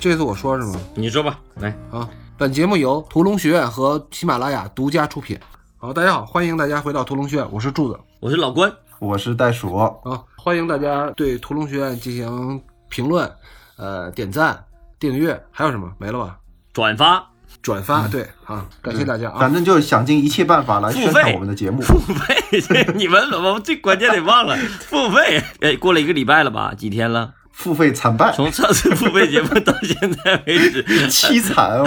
[0.00, 0.80] 这次我说是吗？
[0.94, 2.08] 你说吧，来，啊，
[2.38, 5.38] 本节目由屠龙学院和喜马拉雅独家出品。
[5.76, 9.92] 好，大家好，欢迎大家回到屠龙学院，我是柱子我是老关，我是袋鼠，啊，
[10.38, 12.58] 欢迎大家对屠龙学院进行
[12.88, 13.30] 评论，
[13.76, 14.64] 呃，点赞、
[14.98, 15.92] 订阅，还有什么？
[15.98, 16.38] 没了吧？
[16.72, 17.22] 转发
[17.60, 19.52] 转发，对啊，感谢大家啊反。
[19.52, 21.82] 正就是想尽一切办法来宣传付费我们的节目。
[21.82, 22.34] 付费，
[22.96, 25.42] 你们怎么最关键得忘了付费？
[25.60, 26.72] 哎，过了一个礼拜了吧？
[26.72, 27.34] 几天了？
[27.60, 31.86] 付费惨败，从上次付费节目到现在为止，凄惨，我。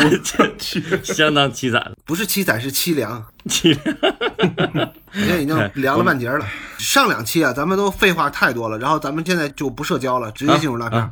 [0.60, 1.82] 去， 相当凄惨。
[1.82, 1.94] 了。
[2.06, 4.94] 不是凄惨，是凄凉，凄凉。
[5.14, 6.46] 现在已经凉了半截了。
[6.78, 11.12] 上两期啊，咱们都废话太多了，然后咱们现在就不社交了，直接进入拉片。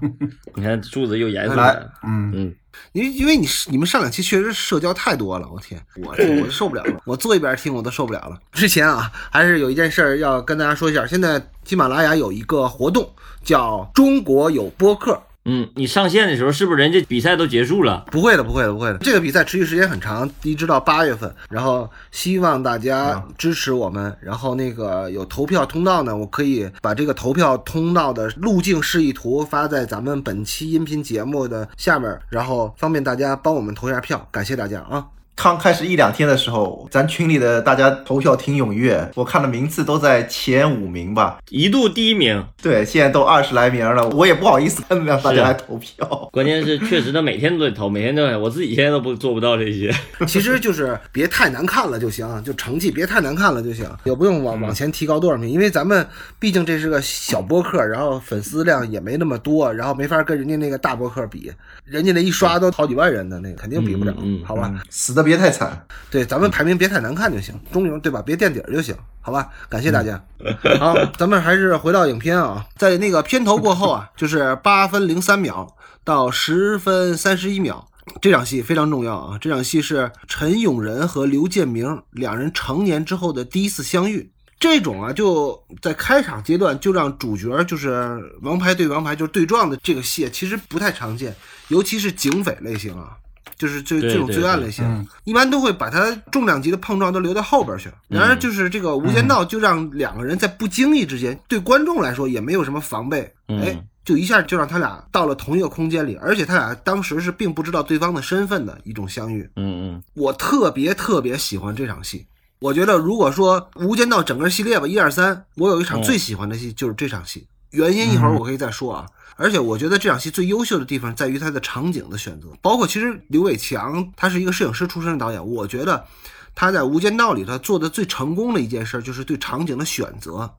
[0.53, 2.55] 你看柱子又严肃来了，，嗯，嗯，
[2.91, 8.37] 因为因为你你们上两期确实社交太多了，我天，我我受不了了，我坐一边听我都受不了了。
[8.51, 13.11] 之前啊，还是有一件事儿要跟大家说一下，现在喜马拉雅有一个活动，
[13.43, 15.21] 叫中国有播客。
[15.45, 18.05] 嗯，你上线的时候是不是人家比赛都结束了？
[18.11, 18.99] 不会的，不会的，不会的。
[18.99, 21.33] 这个比赛持续时间很长，一直到八月份。
[21.49, 24.15] 然后希望大家支持我们。
[24.21, 34.27] 然后那个有投票通道呢，我可以把这个投票通道的路径示意图发在咱们本期音频节目的下面，然后方便大家帮我们投一下票。
[34.29, 35.07] 感谢大家啊！
[35.35, 41.39] 刚开始一两天的时候，咱群里的大家投票挺踊跃，我看的名次都在前五名吧。
[41.49, 46.29] 一度第一名，对，现在都二十来名了，我也不好意思 让大家来投票。
[46.31, 49.91] 关键是确实他每天都得投，每天都得，我自己现在都不做不到这些。
[50.27, 56.05] 其实就是别太难看了就行，就成绩别太难看了就行，也不用往往前提高多少名，因为咱们
[56.37, 61.51] 毕竟这是个小播客，然后粉丝量也没那么多，然后没法跟人家那个大播客比，
[61.83, 64.71] 人家那一刷都好几万人的那个肯定比不了，嗯嗯好吧？
[64.89, 68.21] 死的别太惨，对，咱们排名别太难看就行，中游对吧？
[68.21, 69.49] 别垫底儿就行，好吧？
[69.69, 70.23] 感谢大家。
[70.79, 77.87] 好，咱们还是回到影片啊，在那个片头过后啊，就是八分零三秒到十分三十一秒。
[78.19, 79.37] 这场戏非常重要啊！
[79.39, 84.31] 这场戏是陈永仁和刘建明两人成年之后的第一次相遇。
[84.59, 91.33] 这种啊，就在开场阶段就让主角就是王牌对王牌就是对撞的这个戏，其实不太常见，
[91.69, 93.15] 尤其是警匪类型啊，
[93.61, 97.91] 就是这对这种罪案类型，嗯一般都会把它重量级的碰撞都留到后边去。
[98.07, 109.47] 然而，就是这个《无间道》就让两个人在不经意之间，对观众来说也没有什么防备，嗯哎，就一下就让他俩到了同一个空间里，而且他俩当时是并不知道对方的身份的一种相遇。
[109.57, 112.25] 嗯嗯，我特别特别喜欢这场戏。
[112.57, 117.47] 我觉得，如果说《无间道》整个系列吧，一二三，我有一场嗯最喜欢的戏就是这场戏。
[117.69, 119.05] 原因一会儿我可以再说啊。
[119.35, 126.05] 而且我觉得这场戏最优秀的地方在于它的场景的选择，包括其实刘伟强他是一个摄影师出身的导演，我觉得
[126.53, 130.55] 他在《无间道》里头做的最成功的一件事就是对场景的选择，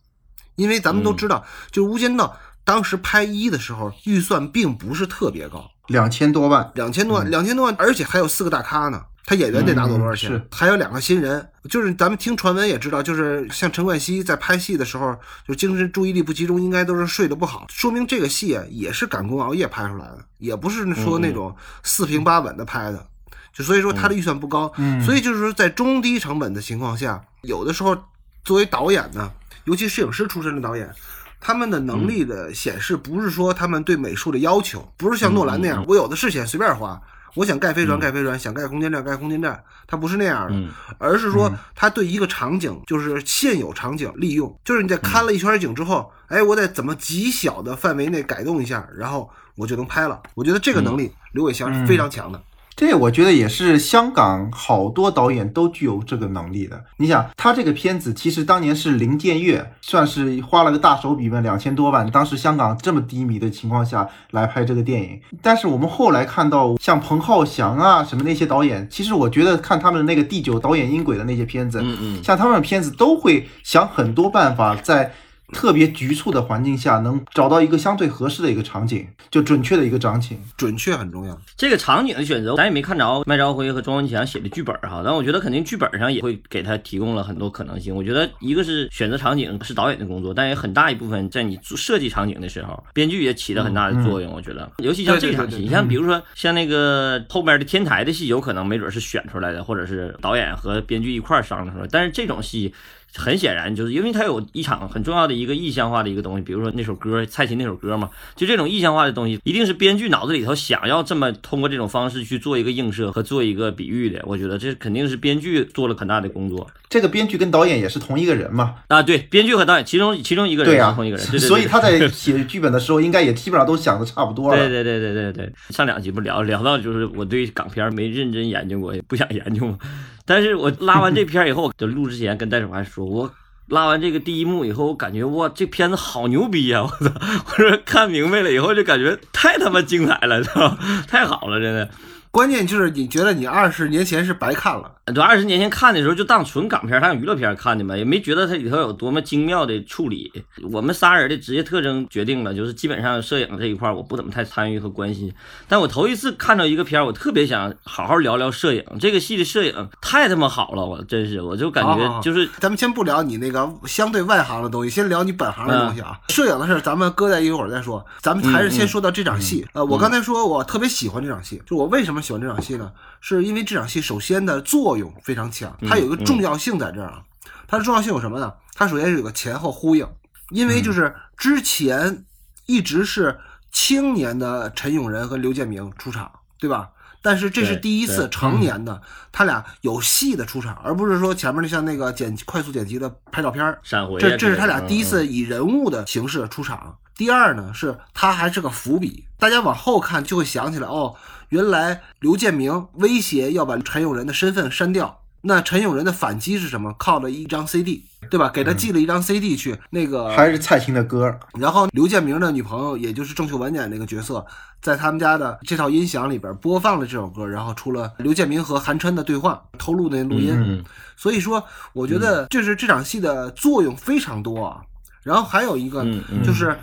[0.57, 2.27] 因为咱们都知道，就是《无间道》
[2.65, 9.03] 当时拍一的时候预算并不是特别高，两千多万，两千多万，两千多万，而且还有四个大咖呢。
[9.25, 10.45] 他演员得拿走多少钱？
[10.51, 23.07] 还有两个新人，就是咱们听传闻也知道，就是像陈冠希在拍戏的时候，就精神注意力不集中，应该都是睡得不好，说明这个戏啊也是赶工熬夜拍出来的，也不是说那种四平八稳的拍的。
[23.53, 24.73] 就所以说他的预算不高，
[25.05, 27.97] 所以就是说在中低成本的情况下，有的时候
[28.45, 29.31] 作为导演呢，
[29.65, 30.91] 尤其摄影师出身的导演，
[31.39, 37.01] 他们的能力的显示不是说他们对美术的要求，不是像诺兰那样，我有的是钱随便花。
[37.35, 39.63] 我想盖飞船，盖飞船；想盖空间站，盖空间站。
[39.87, 50.21] 它不是那样的，嗯而是说它对一个场景，就是现有场景利用，就是你在看了一圈景之后，哎，我得怎么极小的范围内改动一下，然后我就能拍了。
[50.35, 52.43] 我觉得这个能力，刘伟强是非常强的。
[52.75, 56.85] 这我觉得也是香港好多导演都具有这个能力的。
[56.97, 62.11] 你想，他这个片子其实当年是林建岳，算是花了个大手笔吧，两千多万。
[62.11, 75.13] 当时香港这么低迷的情况下来拍这个电影，但是我们后来看到像彭浩翔啊什么那些导演，其实我觉得看他们的那个第九导演音轨的那些片子，嗯嗯像他们的片子都会想很多办法在。
[75.53, 80.41] 特别局促的环境下，能找到一个相对合适的一个场景，就准确的一个场景。
[80.57, 81.39] 准确很重要。
[81.57, 87.95] 这个场景的选择，咱也没看着麦兆辉和庄文强写的剧本哈，但我觉得肯定剧本上也会给他提供了很多可能性。
[87.95, 94.33] 我觉得一个是选择场景是导演的工作，但也很大一部分在你做设计场景的时候，编剧也起了很大的作用。
[94.33, 102.73] 我觉得，尤其像这场戏，你像比如说像那个后面的天台的戏，有可能没准是选出来的，或者是导演和编剧一块儿商量出来，但是这种戏。
[103.15, 114.23] 很显然就是因为他有一场很重要的一个意象化的一个东西，比如说那首歌蔡琴那首歌嘛，就这种意象化的东西，一定是编剧脑子里头想要这么通过这种方式去做一个映射和做一个比喻的。
[114.25, 116.69] 我觉得这肯定是编剧做了很大的工作。
[116.89, 118.75] 这个编剧跟导演也是同一个人嘛？
[118.89, 124.59] 啊，对，编剧和导演其中其中一个人是同一个人，对对对 所以他在 写剧本的时候，应该也基本上都想的差不多了。
[124.59, 129.79] 对对对对对对，上两集不聊聊到就是我对港片没认真研究过，也不想研究嘛。
[130.25, 133.33] 但是我拉完这片以后，就录之前跟戴守还说，我
[133.69, 136.83] 拉完这个第一幕以后，我感觉哇，这片子好牛逼呀！
[136.83, 137.13] 我操，
[137.47, 140.79] 我说看明白了以后就感觉太他妈精彩了，是吧？
[141.09, 141.89] 太好了，真的。
[142.33, 150.33] 关键就是你觉得你二十年前是白看了，对二十年前看的时候就当纯港片、当娱乐片看的嘛，也没觉得它里头有多么精妙的处理。
[150.71, 155.31] 我们仨人的职业特征决定了，就是基本上摄影这一块我不怎么太参与和关心。
[155.69, 158.83] 但我头一次看到一个片，我特别想好好聊聊摄影。
[158.99, 166.19] 这个戏的摄影太他妈好了，我真是，我就感觉就是咱们先不聊你那个相对外行的东西，先聊你本行的东西啊。
[166.31, 169.67] 摄影的事咱们搁在一会儿再说，咱们还是先说到这场戏。
[169.75, 172.93] 呃，我刚才说我特别喜欢这场戏，就我为什么喜欢这场戏呢？
[173.21, 177.23] 是因为这场戏首先的作用非常强，它有一个重要性在这儿啊。
[177.67, 178.53] 它的重要性有什么呢？
[178.75, 180.07] 它首先是有个前后呼应，
[180.51, 182.25] 因为就是之前
[182.67, 183.39] 一直是
[183.71, 186.91] 青年的陈永仁和刘建明出场，对吧？
[187.25, 194.21] 但是这是第一次成年的他俩有戏的出场，而不是说前面的像那个剪快速剪辑的拍照片闪回。
[194.21, 196.99] 这这是他俩第一次以人物的形式出场。
[197.15, 201.15] 第二呢，是他还是个伏笔，大家往后看就会想起来哦。
[201.53, 206.95] 原来刘建明威胁要把陈永仁的身份删掉，那陈永仁的反击是什么？
[206.99, 208.49] 靠了一张 CD，对吧？
[208.49, 211.39] 给他寄了一张 CD 去，那个还是蔡琴的歌。
[211.61, 214.43] 然后刘建明的女朋友，也就是郑秀文演那个角色，
[214.81, 220.83] 在他们家的这套音响里边播放了这首歌，然后出了刘建明和韩琛的对话，偷录那录音。
[221.19, 221.63] 所以说，
[221.93, 224.81] 我觉得这是这场戏的作用非常多啊。
[225.23, 226.03] 然后还有一个
[226.43, 226.75] 就是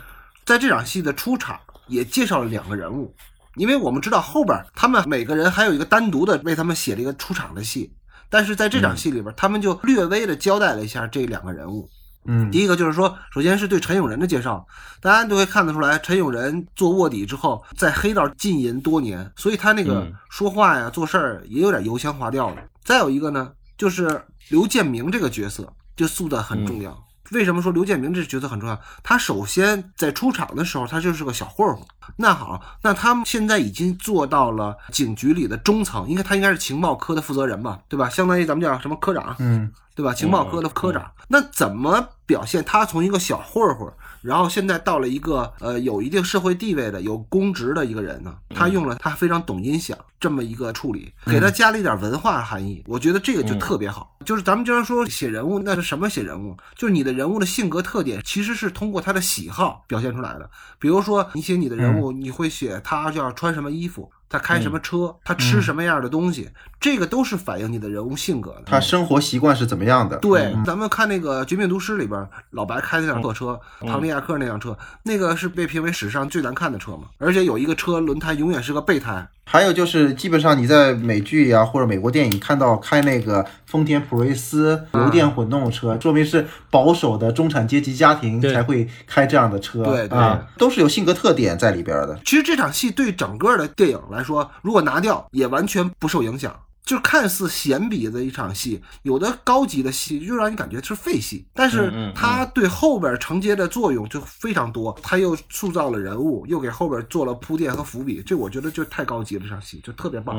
[0.46, 3.12] 在这场戏的出场也介绍了两个人物。
[3.56, 7.92] 因为我们知道后边他们每个人还有一个单独的为他们写了一个出场的戏，
[8.30, 11.90] 但是在这场戏里边，他们就略微的交代了一下这两个人物。
[12.26, 14.64] 嗯，第一个就是说，首先是对陈永仁的介绍，
[15.02, 22.62] 大家都会看得出来，陈永仁做卧底之后在黑道浸淫多年，所以他那个说话呀、做事儿也有点油腔滑调的。
[22.84, 26.96] 再有一个呢，就是刘建明这个角色就塑造很重要。
[27.32, 28.80] 为什么说刘建明这角色很重要？
[29.04, 31.86] 他首先在出场的时候，他就是个小混混。
[32.16, 38.10] 那好，那他们现在已经做到了警局里的中层，应该他应该是情报科的负责人吧，对吧？
[38.10, 40.14] 相当于咱们叫什么科长，嗯，对吧？
[40.14, 41.12] 情报科的科长。
[41.28, 43.88] 那怎么表现他从一个小混混，
[44.22, 48.36] 然后现在到了一个呃有一定社会地位的、有公职的一个人呢？
[48.54, 52.84] 他用了他非常懂音响这么一个处理，给他加了一点文化含义。
[52.86, 54.18] 我觉得这个就特别好。
[54.26, 56.56] 就是咱们经常说写人物，那是什么写人物？
[56.76, 60.50] 就是你的人物的性格特点，其实是通过他的喜好表现出来的。
[60.78, 62.10] 比如说你写你的人物。
[62.20, 66.50] 你会写他就要穿什么衣服，他开什么车，他吃什么样的东西，
[66.80, 68.64] 这个都是反映你的人物性格的。
[68.68, 70.18] 他生活习惯是怎么样的？
[70.18, 79.28] 对，咱们看那个《绝命毒师》里边，老白开那辆破车，唐尼亚克那辆车，那个是被评为史上最难看的车嘛，而且有一个车轮胎永远是个备胎。
[79.52, 89.84] 还有就是，基本上你在美剧呀或者美国电影看到开那个丰田普锐斯油电混动车，说明是保守的中产阶级家庭才会开这样的车。
[89.84, 92.20] 对啊，都是有性格特点在里边的。
[92.24, 96.56] 其实这场戏对整个的电影来说，如果拿掉也完全不受影响。
[96.90, 104.98] 就看似闲笔的一场戏，有的高级的戏就让你感觉是废戏，但是它对后边承接的作用就非常多。
[105.04, 109.44] 它又塑造了人物，又给后边做了铺垫和伏笔，这我觉得就太高级了。
[109.44, 110.36] 这场戏就特别棒。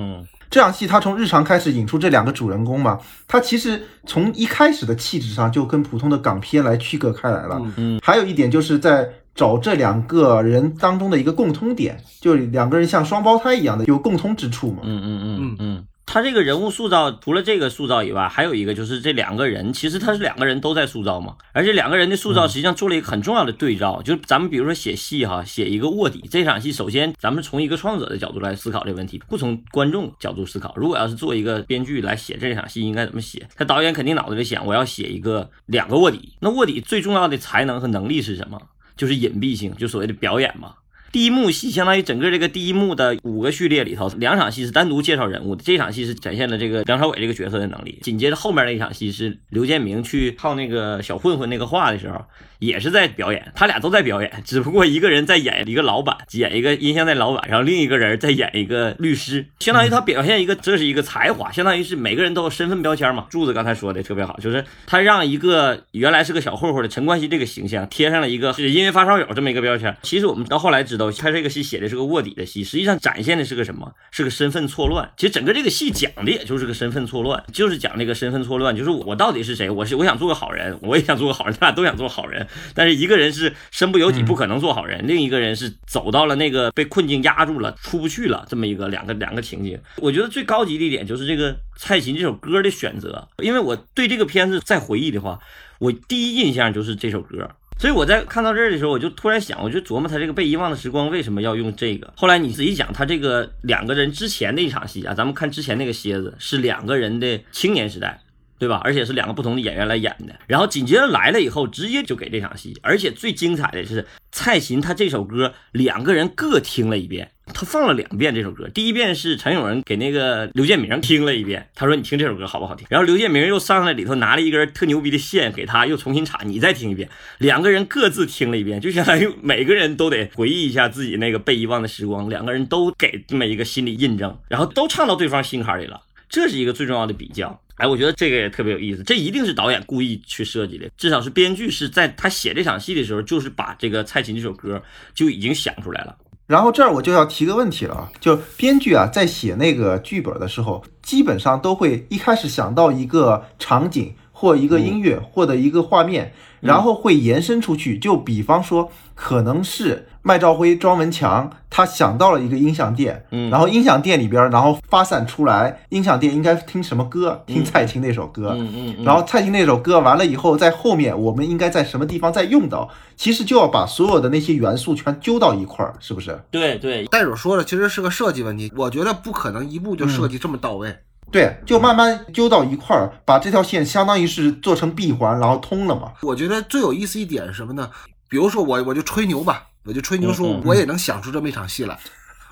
[0.50, 7.62] 这场戏它从日常开始引出这两个主人公嘛，它其实从一开始的气质上就跟普通的港片来区隔开来了。
[7.76, 14.80] 嗯，还有一点就是在找这两个人当中的一个共通点，就两个人像双胞胎一样的有共通之处嘛。
[14.82, 15.86] 嗯嗯嗯嗯嗯。
[16.12, 21.36] 他这个人物塑造，除了这个塑造以外，还有一个就是这两个人，其实他是两个人都在塑造嘛。
[21.52, 30.74] 而且两个人的塑造实际上做了一个很重要的对照，就是咱们比如说写戏哈，写一个卧底这场戏，首先咱们从一个创作者的角度来思考这个问题，不从观众角度思考。
[30.74, 33.48] 如果要是做一个编剧来写这场戏，应该怎么写？
[33.54, 36.32] 他导演肯定脑子里想，我要写一个两个卧底。
[36.40, 38.60] 那卧底最重要的才能和能力是什么？
[38.96, 40.74] 就是隐蔽性，就所谓的表演嘛。
[41.12, 47.98] 第一幕戏相当于整个这个第一幕的五个序列里头，两场戏是单独介绍人物的，这场戏是展现了这个梁朝伟这个角色的能力。
[48.02, 52.24] 紧接着后面那一场戏是刘建明去套那个小混混那个话的时候，
[52.60, 63.26] 也是在表演，他俩都在表演， 只不过一个人在演一个老板，演一个音像店老板，然后另一个人在演一个律师，相当于他表现一个这是一个才华，相当于是每个人都有身份标签嘛。
[63.30, 69.96] 柱子刚才说的特别好，就是他让一个原来是个小混混的陈冠希这个形象贴上了一个是因为发烧友这么一个标签。
[70.02, 73.90] 其实我们到后来知道，他这个戏写的是个卧底的戏，实际上展现的是个什么？
[74.10, 75.10] 是个身份错乱。
[75.16, 79.70] 其实整个这个戏讲的也就是个身份错乱，就是讲那个身份错乱，就是我到底是谁？
[79.70, 89.78] 我是我想做个好人，我也想做个好人，他俩都想做好人，但是一个人是身不由己不可能做好人，另一个人是走到了那个被困境压住了出不去了这么一个两个两个情景。
[89.96, 95.38] 我觉得最高级的一点就是这个蔡琴这首歌的选择，因为我对这个片子再回忆的话，
[95.78, 97.50] 我第一印象就是这首歌。
[97.78, 102.12] 所以我在看到这儿的时候，我就突然想，我就琢磨他这个被遗忘的时光为什么要用这个。
[102.14, 108.20] 后来你仔细讲，他这个两个人之前的一场戏啊，咱们看之前那个蝎子是两个人的青年时代，
[108.60, 108.80] 对吧？
[108.84, 110.38] 而且是两个不同的演员来演的。
[110.46, 117.32] 然后紧接着来了以后，直接就给这场戏，而且最精彩的是蔡琴他这首歌两个人各听了一遍。
[117.52, 122.86] 他放了两遍这首歌，第一遍是陈永仁给那个刘建明听了一遍，他说你听这首歌好不好听？
[122.88, 136.00] 然后刘建明又上来里头拿了一根特牛逼的线给他，又重新插，你再听一遍，两个人各自听了一遍，就相当于每个人都得回忆一下自己那个被遗忘的时光，两个人都给这么一个心理印证，然后都唱到对方心坎里了，
[136.30, 137.60] 这是一个最重要的比较。
[137.74, 144.82] 哎，我觉得这个也特别有意思，这一定是导演故意去设计的，至少是编剧是在他写这场戏的时候，就是把这个蔡琴这首歌
[145.14, 146.16] 就已经想出来了。
[146.46, 157.98] 然后这儿我就要提个问题了啊，就编剧啊在写那个剧本的时候，基本上都会一开始想到一个场景或一个音乐或者一个画面，然后会延伸出去。
[157.98, 167.42] 就比方说，可能是麦兆辉、庄文强他想到了一个音响店，嗯然后音响店里边，然后发散出来，音响店应该听什么歌？
[167.46, 172.88] 听蔡琴那首歌，嗯嗯嗯，然后蔡琴那首歌完了以后，在后面我们应该在什么地方再用到？
[173.16, 176.40] 其实就要把所有的那些元素全揪到一块儿，是不是？
[176.50, 180.96] 对对，袋主说的其实是个设计问题，我觉得不可能一步就设计这么到位。
[181.30, 186.12] 对，就慢慢揪到一块儿，把这条线相当于是做成闭环，然后通了嘛。
[186.22, 187.90] 我觉得最有意思一点是什么呢？
[188.28, 191.98] 比如说我我就吹牛吧，我就吹牛说我也能想出这么一场戏来，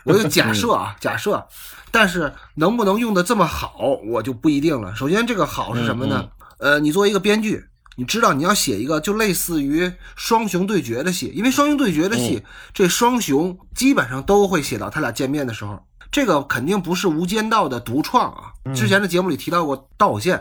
[0.04, 1.46] 我就假设啊 假设，
[1.90, 4.94] 但是能不能用的这么好，我就不一定了。
[4.94, 6.28] 首先这个好是什么呢？
[6.58, 7.64] 呃，你作为一个编剧。
[8.00, 18.52] 你知道你要写一个就类似于双雄对决的戏，因为双雄对决的戏，这双雄基本上都会写到他俩见面的时候，这个肯定不是《无间道》的独创啊。
[18.74, 20.36] 之前的节目里提到过《道火线》，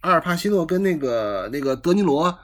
[0.00, 2.38] 阿尔帕西诺跟那个那个德尼罗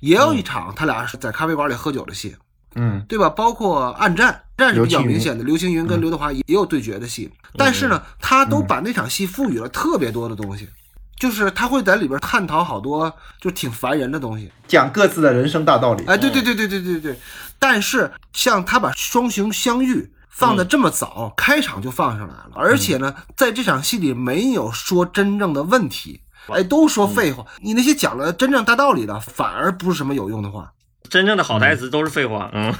[0.00, 2.36] 也有一场他俩是在咖啡馆里喝酒的戏，
[2.74, 3.28] 嗯对吧？
[3.28, 10.68] 包括《暗战》，战是比较明显的，刘青云跟刘德华也也有对决的戏，但是呢，他都把那场戏赋予了特别多的东西，
[11.18, 14.50] 就是他会在里边探讨好多就挺烦人的东西。
[14.66, 16.04] 讲各自的人生大道理。
[16.06, 17.18] 哎，对对对对对对对。
[17.58, 27.44] 但是像他把双雄相遇放的这么早，开场就放上来了，而且呢，在这场戏里没有说真正的问题，哎，都说废话。
[27.60, 30.72] 你那些讲了真正大道理的，反而不是什么有用的话。
[31.08, 32.74] 真正的好台词都是废话，嗯。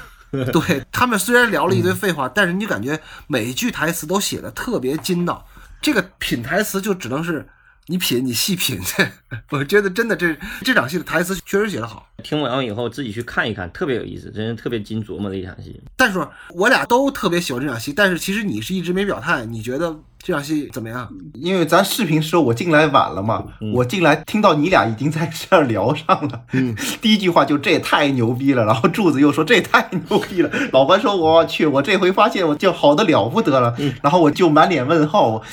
[0.51, 5.45] 对他们虽然聊了一堆废话，但是你感觉每一句台词都写的特别筋道。
[5.79, 7.47] 这个品台词就只能是
[7.87, 9.05] 你品，你细品去。
[9.49, 12.07] 我觉得真的这这场戏的台词确实写得好。
[12.23, 15.81] 听完以后自己去看一看，特别有意思，真是特别经琢磨的一场戏。
[15.97, 21.05] 但是我俩都特别喜欢这场戏，但是其实你是一直没表态，你觉得这场戏怎么样？
[21.33, 26.41] 因为咱视频时候我进来晚了嘛，我进来听到你俩已经在这儿聊上了。
[26.53, 35.27] 嗯， 第一句话就这也太牛逼了，然后柱子又说这也太牛逼了，老关说我去，我这回发现我就好的了不得了，然后我就满脸问号。
[35.27, 35.43] 我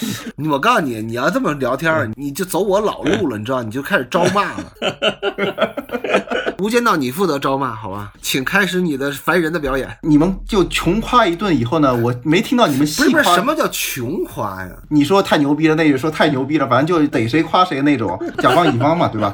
[0.49, 4.73] 我告诉你，你要这么聊天儿，你就走我老路了，你知道，你就开始招骂了。
[6.61, 8.13] 无间道你负责招骂，好吧？
[8.21, 9.97] 请开始你的烦人的表演。
[10.03, 13.07] 你们就穷夸一顿以后呢，我没听到你们细夸。
[13.09, 14.69] 是不是，什么叫穷夸呀？
[14.91, 19.33] 你说太牛逼了，那也说太牛逼了，反正就逮谁夸谁那种，甲方乙方嘛，对吧？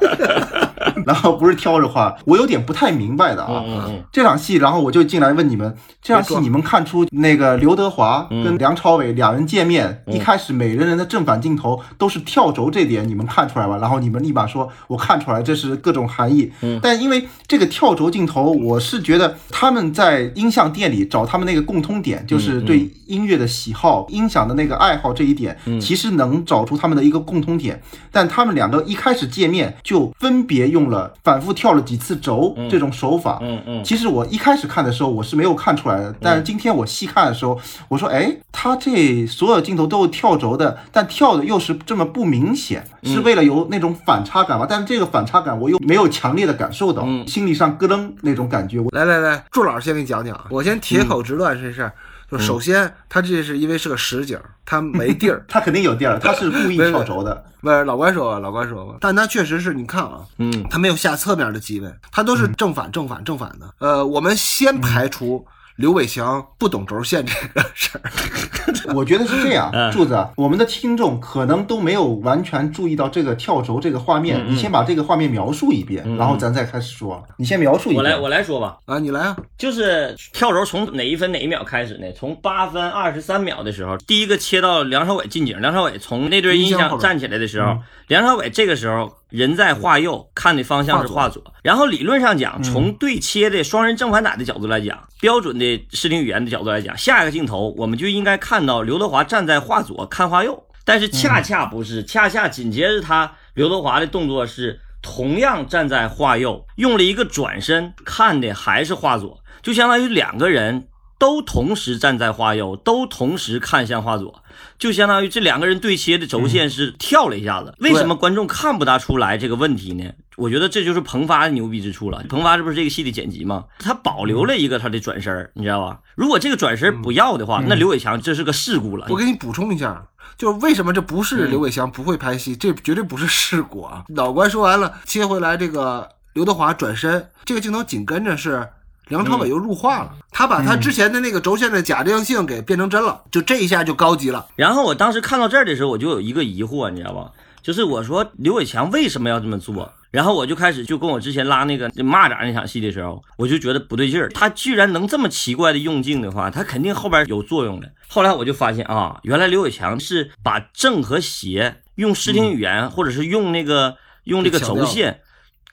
[1.06, 3.62] 然后不是挑着画，我有点不太明白的啊。
[3.64, 5.72] 嗯嗯这场戏，然后我就进来问你们，
[6.02, 13.78] 这场戏你们看出那个刘德华跟梁朝伟两人见面，一开始每个人的正反镜头都是跳轴，这点你们看出来吧？
[13.78, 16.50] 然后你们立马说，我看出来这是各种含义。
[16.82, 27.80] 但因为这个跳轴镜头，我是觉得他们在音像店里找他们那个共通点，就是对音乐的喜好、音响的那个爱好这一点，其实能找出他们的一个共通点。
[28.10, 33.38] 但他们两个一开始见面就分别用了了，反复跳了几次轴这种手法。
[33.42, 44.66] 嗯嗯，其实我一开始看的时候我是没有看出来的，但是今天我细看的时候，我说，哎，他这所有镜头都是跳轴的，但跳的又是这么不明显，是为了有那种反差感吗？
[44.68, 48.82] 但是这个反差感我又没有强烈的感受到，心理上咯噔那种感觉。
[48.90, 51.92] 来来来，祝老师先给你讲讲，我先铁口直断这事儿。
[52.30, 57.44] 就首先，他这是因为是个实景，他没 地儿，他肯定有地儿，他是故意 跳轴的。
[57.60, 63.74] 不是老关说吧，老关说吧，但他确实是你看啊，嗯，他没有下侧面的机位，他都是正反正反正反的。
[63.78, 65.44] 呃，我们先排除。
[65.76, 74.42] 刘伟强不懂轴线这个事儿， 我觉得是这样，柱子，我们的听众可能都没有完全注意到这个跳轴这个画面。
[74.48, 77.22] 你先把这个画面描述一遍，然后咱再开始说。
[77.36, 77.98] 你先描述一遍。
[77.98, 78.78] 我来，我来说吧。
[78.86, 79.36] 啊，你来啊。
[79.58, 82.06] 就是跳轴从哪一分哪一秒开始呢？
[82.16, 85.60] 从八分二十三秒的时候，第一个切到梁朝伟近景。
[85.60, 89.16] 梁朝伟从那对音箱站起来的时候，梁朝伟这个时候。
[89.28, 91.42] 人在画右，看的方向是画左。
[91.62, 100.62] 然后理论上讲，从对切的双人正反打的角度来讲，标准的视听语言的角度来讲，下一个镜头我们就应该看到刘德华站在画左看画右。
[100.84, 110.86] 但是恰恰不是，恰恰紧接着他刘德华的动作是同样站在画右，用了一个转身看的还是画左，就相当于两个人
[111.18, 114.42] 都同时站在花右，都同时看向花左。
[114.78, 120.10] 就相当于这两个人对切的轴线是跳了一下子，为什么观众看不大出来这个问题呢？
[120.36, 122.22] 我觉得这就是彭发的牛逼之处了。
[122.28, 123.64] 彭发这不是这个戏的剪辑吗？
[123.78, 126.00] 他保留了一个他的转身，你知道吧？
[126.14, 129.06] 如果这个转身不要的话，那刘伟强这是个事故了。
[129.08, 130.06] 我给你补充一下，
[130.36, 134.04] 就是为什么这不是刘伟强不会拍戏，这绝对不是事故啊！
[134.08, 138.68] 老关说完了，切回来这个刘德华转身，这个镜头紧跟着是。
[139.08, 144.46] 梁朝伟又入画了，他把他之前的那个轴线的假定性给变成真了，就这一下就高级了。
[144.56, 147.30] 然后我当时看到这儿的时候，我就有一个疑惑，你知道吧？
[147.62, 149.92] 就是我说刘伟强为什么要这么做？
[150.10, 154.28] 然后我就开始就跟我之前拉那个蚂蚱那场戏的时候，我就觉得不对劲儿。
[154.30, 157.90] 他居然能这么奇怪的用镜的话，他肯定后边有作用的。
[158.08, 165.20] 后来我就发现啊，原来刘伟强是把正和邪用视听语言，或者是用那个用这个轴线。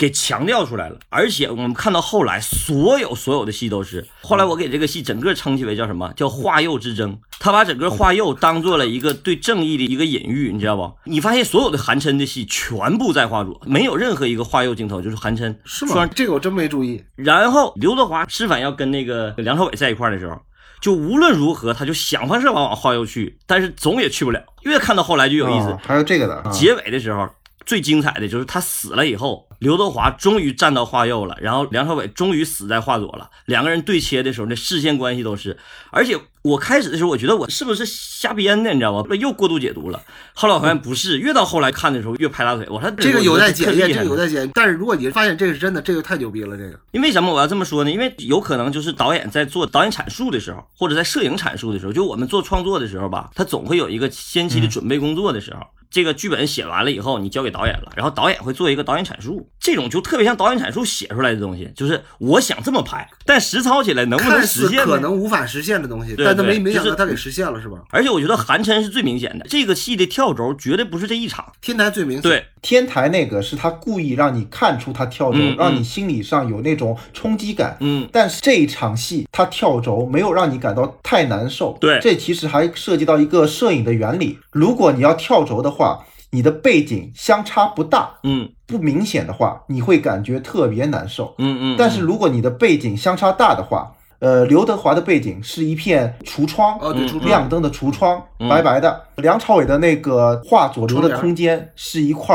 [0.03, 10.91] 给强调出来了，而且我们看到后来所有所有的戏都是，后来我给这个戏整个称其为叫什么叫化右之争，他把整个化右当做了一个对正义的一个隐喻，你知道不？
[11.05, 16.05] 你发现所有的韩琛的戏全部在化左，没有任何一个化右镜头，就是韩琛是吗？
[16.07, 17.01] 这个我真没注意。
[17.15, 20.37] 然后刘德华施反要跟那个梁朝伟在一块的时候，
[20.81, 24.43] 就无论如何他就想方设法往化右去，但是总也去不了。
[24.63, 27.25] 越看到后来就有意思，还有这个的结尾的时候。
[27.65, 33.29] 最精彩的就是他死了以后，刘德华终于站到画右了，然后梁朝伟终于死在画左了。
[33.45, 35.57] 两个人对切的时候，那视线关系都是。
[35.91, 39.15] 而且我开始的时候，我觉得我是不是瞎编的，你知道吗？
[39.15, 40.01] 又过度解读了。
[40.33, 42.67] 后来我发现不是，越到后来看的时候越拍大腿。
[42.69, 44.51] 我说这个有待检验，这个有待检验。
[44.53, 46.57] 但是如果你发现这是真的，这个太牛逼了。
[46.57, 47.91] 这个因为什么我要这么说呢？
[47.91, 55.61] 因为有可能就是导演在做导演阐述的时候，或者在摄影阐述的时候，就我们做创作的时候吧，他总会有一个先期的准备工作的时候。
[55.89, 64.83] 这个剧本写完了以后，你交给导演了，然后导演会做一个导演阐述，这种就特别像导演阐述写出来的东西，就是我想这么拍，但实操起来能不能实现？
[64.83, 67.77] 可能无法实现的东西，但他没没想到他给实现了，是吧？
[67.89, 72.21] 而且我觉得韩琛是最明显的，这个戏的跳轴绝对不是这一场，天台最明显。
[72.21, 77.77] 对，天台那个是他故意让你看出他跳轴，让你心理上有那种冲击感。
[77.79, 81.77] 嗯，但是这一场戏他跳轴没有让你感到太难受。
[81.79, 86.05] 对，这其实还涉及到一个摄影的原理，如果你要跳轴的话。
[86.35, 91.75] 你的背景相差不大，嗯，不明显的话，你会感觉特别难受，嗯嗯。
[91.77, 93.91] 但是如果你的背景相差大的话，
[94.23, 99.03] 呃，刘德华的背景是一片橱窗，哦对，亮灯的橱窗，白白的。
[99.17, 102.33] 梁朝伟的那个画左流的空间是一块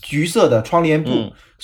[0.00, 1.10] 橘色的窗帘布。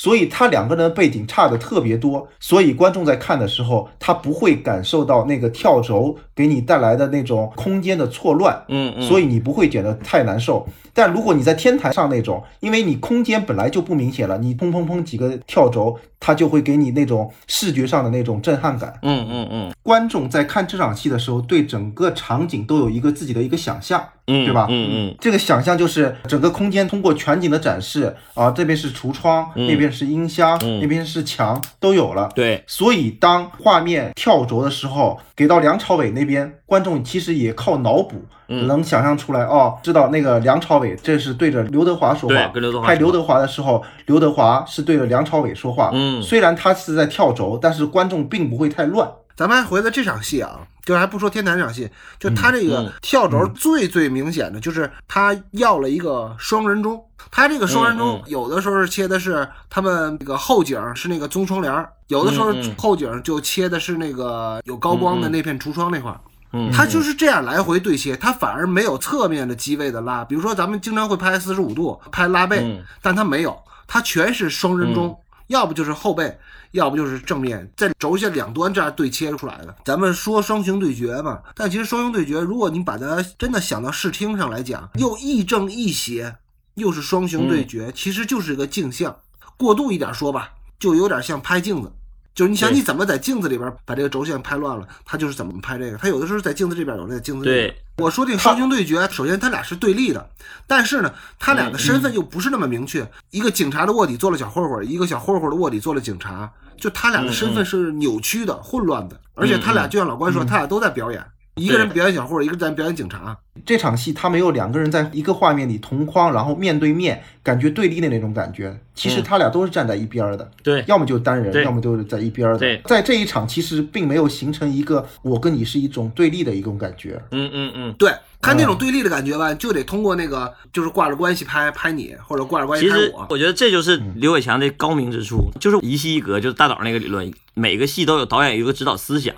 [0.01, 10.67] 所以他两个人的背景差的特别多，所以观众在看的时候，他不会感受到那个跳轴给你带来的那种空间的错乱，嗯嗯，所以你不会觉得太难受。
[10.95, 19.73] 但如果你在天台上那种，因为你空间本来就不明显了，你砰砰砰几个跳轴，它就会给你那种视觉上的那种震撼感，嗯嗯嗯。
[19.83, 24.03] 观众在看这场戏的时候，对整个场景都有一个自己的一个想象。
[24.31, 24.69] 对吧？
[24.71, 32.29] 嗯嗯，这个想象就是整个空间通过全景的展示啊，这边是橱窗，那边是音箱，那边是墙，都有了。
[32.35, 45.91] 对，所以当画面跳轴的时候，给到梁朝伟那边，观众其实也靠脑补能想象出来哦，知道那个梁朝伟这是对着刘德华说话，跟刘德华拍刘德华的时候，刘德华是对着梁朝伟说话。
[45.93, 49.09] 嗯，虽然他是在跳轴，但是观众并不会太乱。
[49.41, 58.31] 咱们还回到这场戏啊，就还不说天台这场戏，就他这个嗯跳轴最最明显的就是他要了一个双人中，他这个双人中嗯嗯。
[58.31, 66.21] 有的时候是切的是他们那个后景是那个棕窗帘，有的时候后景就切的是那个有高光的那片橱窗那块儿。
[66.53, 70.23] 嗯，它就是这样来回对切，他反而没有侧面的机位的拉。
[70.23, 72.85] 比如说咱们经常会拍四十五度拍拉背，嗯。
[73.01, 76.39] 但他没有，他全是双人中，要不就是后背，
[76.73, 79.75] 要不就是正面，在轴线两端这样对切出来的。
[79.85, 86.37] 咱们说双雄对决嘛，但其实双雄对决，如果你把它真的想到视听上来讲，又亦正亦邪，
[86.75, 89.17] 又是双雄对决，其实就是一个镜像。
[89.57, 91.93] 过度一点说吧，就有点像拍镜子。
[92.41, 95.99] 就是你想你怎么在镜子里边把这个轴线拍乱了，他就是怎么拍这个。
[95.99, 97.69] 他有的时候在镜子这边，有的在镜子这边。
[97.69, 100.27] 对，我说这个双雄对决，首先他俩是对立的，
[100.67, 103.07] 但是呢，他俩的身份又不是那么明确。
[103.29, 111.23] 一个警察的卧底做了小混混，一个小混混的卧底做了警察，就他俩的身份是扭曲的、混乱的，而且他俩就像老关说，他俩都在表演，
[111.61, 113.37] 一个人表演小混混，一个在表演警察。
[113.67, 118.75] 这场戏他没有两个人在一个画面里同框，然后面对面，感觉对立的那种感觉。
[118.95, 122.81] 其实他俩都是站在一边儿的，对，要么就单人，要么就是在一边儿的对。
[122.87, 127.21] 在这一场，其实并没有形成一个我跟你是一种对立的一种感觉。
[127.33, 127.95] 嗯嗯嗯。
[127.99, 133.27] 对他那种对立的感觉吧，就得通过那个就是挂着关系拍拍你，或者挂着关系其实拍我。
[133.31, 139.35] 我觉得这就是刘伟强的高明之处，就是一戏一格，就是大导那个理论，每个戏都有导演有一个指导思想。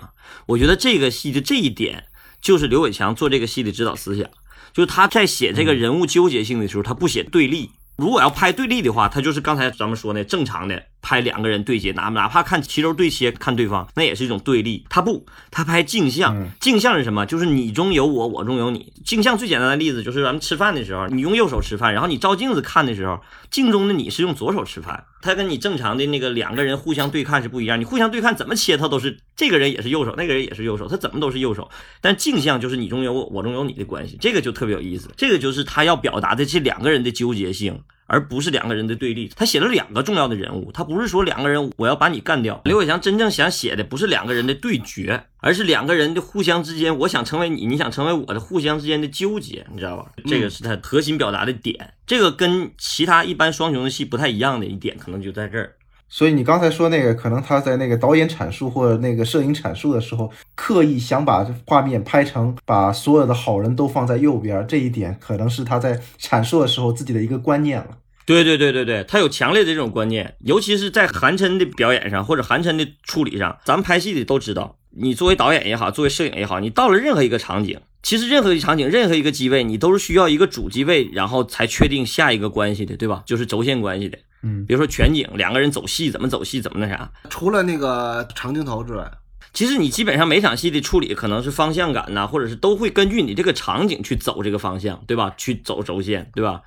[0.47, 2.05] 我觉得这个戏的这一点，
[2.43, 4.29] 就是刘伟强做这个戏的指导思想，
[4.73, 7.71] 就是他在写这个人物纠结性的时候，他不写对立。
[7.95, 14.83] 如果要拍对立的话，他就是刚才咱们说的正常的拍两个人对接，哪哪怕看齐轴对切看对方，那也是一种对立。
[14.89, 17.25] 他不，他拍镜像，镜像是什么？
[17.25, 18.91] 就是你中有我，我中有你。
[19.03, 23.19] 镜像最简单的例子就是咱们吃饭的时候，你用右手吃饭，然后你照镜子看的时候，
[23.51, 27.77] 镜中的你是用左手吃饭，他跟你正常的那个两个人互相对看是不一样。
[27.77, 31.69] 你互相对看怎么切，他都是这个人也是右手，那个人也是右手，他怎么都是右手。
[31.99, 35.09] 但镜像就是你中有我，我中有你的关系，这个就特别有意思。
[35.17, 37.77] 这个就是他要表达的这两个人的纠结性。
[38.05, 42.61] 而不是两个人的对立，他写了两个重要的人物，他不是说两个人我要把你干掉。
[42.65, 50.11] 刘伟强真正想写的不是两个人的对决，而是两个人的互相之间，我想成为你，你想成为我的互相之间的纠结，你知道吧？
[50.25, 51.93] 这个是他核心表达的点。
[52.05, 55.73] 这个跟其他一般双雄的戏不太一样的一点，可能就在这儿。
[56.15, 67.97] 所以你刚才说那个，可能他在那个导演阐述或者那个摄影阐述的时候，刻意想把画面拍成把所有的好人都放在右边，这一点可能是他在阐述的时候自己的一个观念了。
[68.27, 83.23] 对对对对对，他有强烈的这种观念，尤其是在韩琛的表演上或者韩琛的处理上，咱们拍戏的都知道，你作为导演也好，作为摄影也好，你到了任何一个场景，其实任何一个场景、任何一个机位，你都是需要一个主机位，然后才确定下一个关系的，对吧？
[83.25, 84.19] 就是轴线关系的。
[84.43, 87.11] 嗯，比如说全景，两个人走戏怎么走戏，怎么那啥。
[87.29, 89.09] 除了那个长镜头之外，
[89.53, 95.33] 其实你基本上每场戏的处理可能是方向感呐、或者是都会根据你这个场景去走这个方向，对吧？
[95.37, 96.61] 去走轴线，对吧？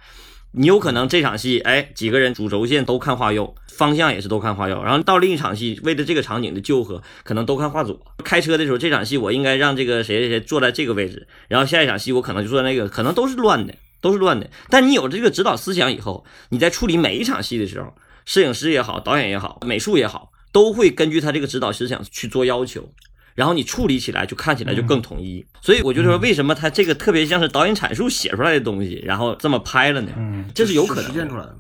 [0.53, 8.01] 你有可能这场戏，哎，几个人主轴线都看画右，方向也是都看画右，然后到另一场戏，为了这个场景的纠合，可能都看画左。
[8.25, 14.51] 开车的时候，这场戏我应该让这个谁谁谁坐在这个位置，然后下一场戏我可能就坐在那个，可能都是乱的，都是乱的。
[14.69, 22.89] 但你有这个指导思想以后，你在处理每一场戏的时候，摄影师也好，导演也好，美术也好，都会根据他这个指导思想去做要求。
[23.35, 30.11] 然后你处理起来就看起来就更统一，所以我就说为什么他这个特别像是导演阐述写出来的东西，然后这么拍了呢？
[30.17, 31.55] 嗯，这是有可能的实现出来的。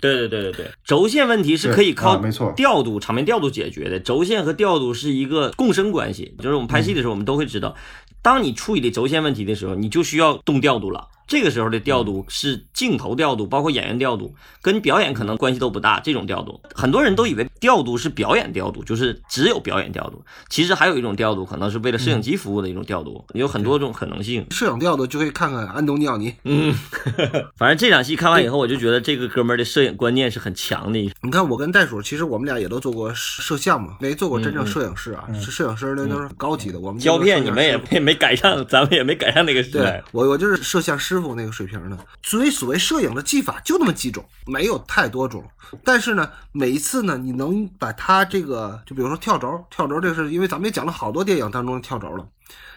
[0.00, 4.00] 对对对对对，轴线问题是可以靠啊没错调度、场面调度解决的。
[4.00, 7.76] 轴线和调度是一个共生关系，就是我们拍戏的时候，我们都会知道，
[8.22, 11.06] 当你处理的轴线问题的时候，你就需要动调度了。
[11.26, 16.00] 这个时候的调度是镜头调度，包括演员调度，跟表演可能关系都不大。
[16.00, 20.22] 这种调度，很多人都以为调度是表演调度，就是只有表演调度。
[20.48, 24.46] 其实还有一种调度，可能是为了摄影机服务的一种调度，有很多种可能性。
[24.50, 26.34] 摄影调度就可以看看安东尼奥尼。
[26.44, 26.74] 嗯，
[27.56, 30.98] 反正这场戏看完以后，我就觉得这个哥们儿的摄影观念是很强的。
[31.22, 35.24] 你看我跟袋鼠，其实我们俩也都做过摄像嘛，没做过真正摄影师啊。
[35.40, 40.02] 是摄影师那都是高级的，我们胶片你们也没没赶上，咱们也没赶上那个时对代。
[40.12, 41.98] 我，我就是摄像师傅那个水平的。
[42.22, 45.44] 所以所谓摄影的技法就那么几种，没有太多种。
[45.82, 52.26] 但是呢，每一次呢，你能把它这个，就比如说跳轴，跳轴这个是因为咱们也讲了好多电影当中的跳轴了，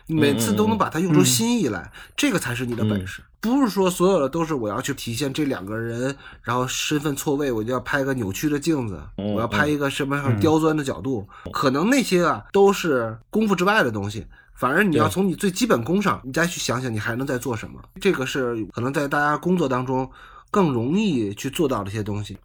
[0.08, 3.22] 每次都能把它用出新意来，这个才是你的本事。
[3.40, 14.26] 不是说所有的都是我要去体现这两个人，然后身份错位，我就要拍个扭曲的镜子，我要拍一个什么样刁钻的角度，可能那些啊都是功夫之外的东西。
[14.56, 17.80] 反而你要从你最基本功上，你再去想想你还能再做什么。
[18.02, 20.10] 这个是可能在大家工作当中
[20.50, 22.36] 更容易去做到的一些东西。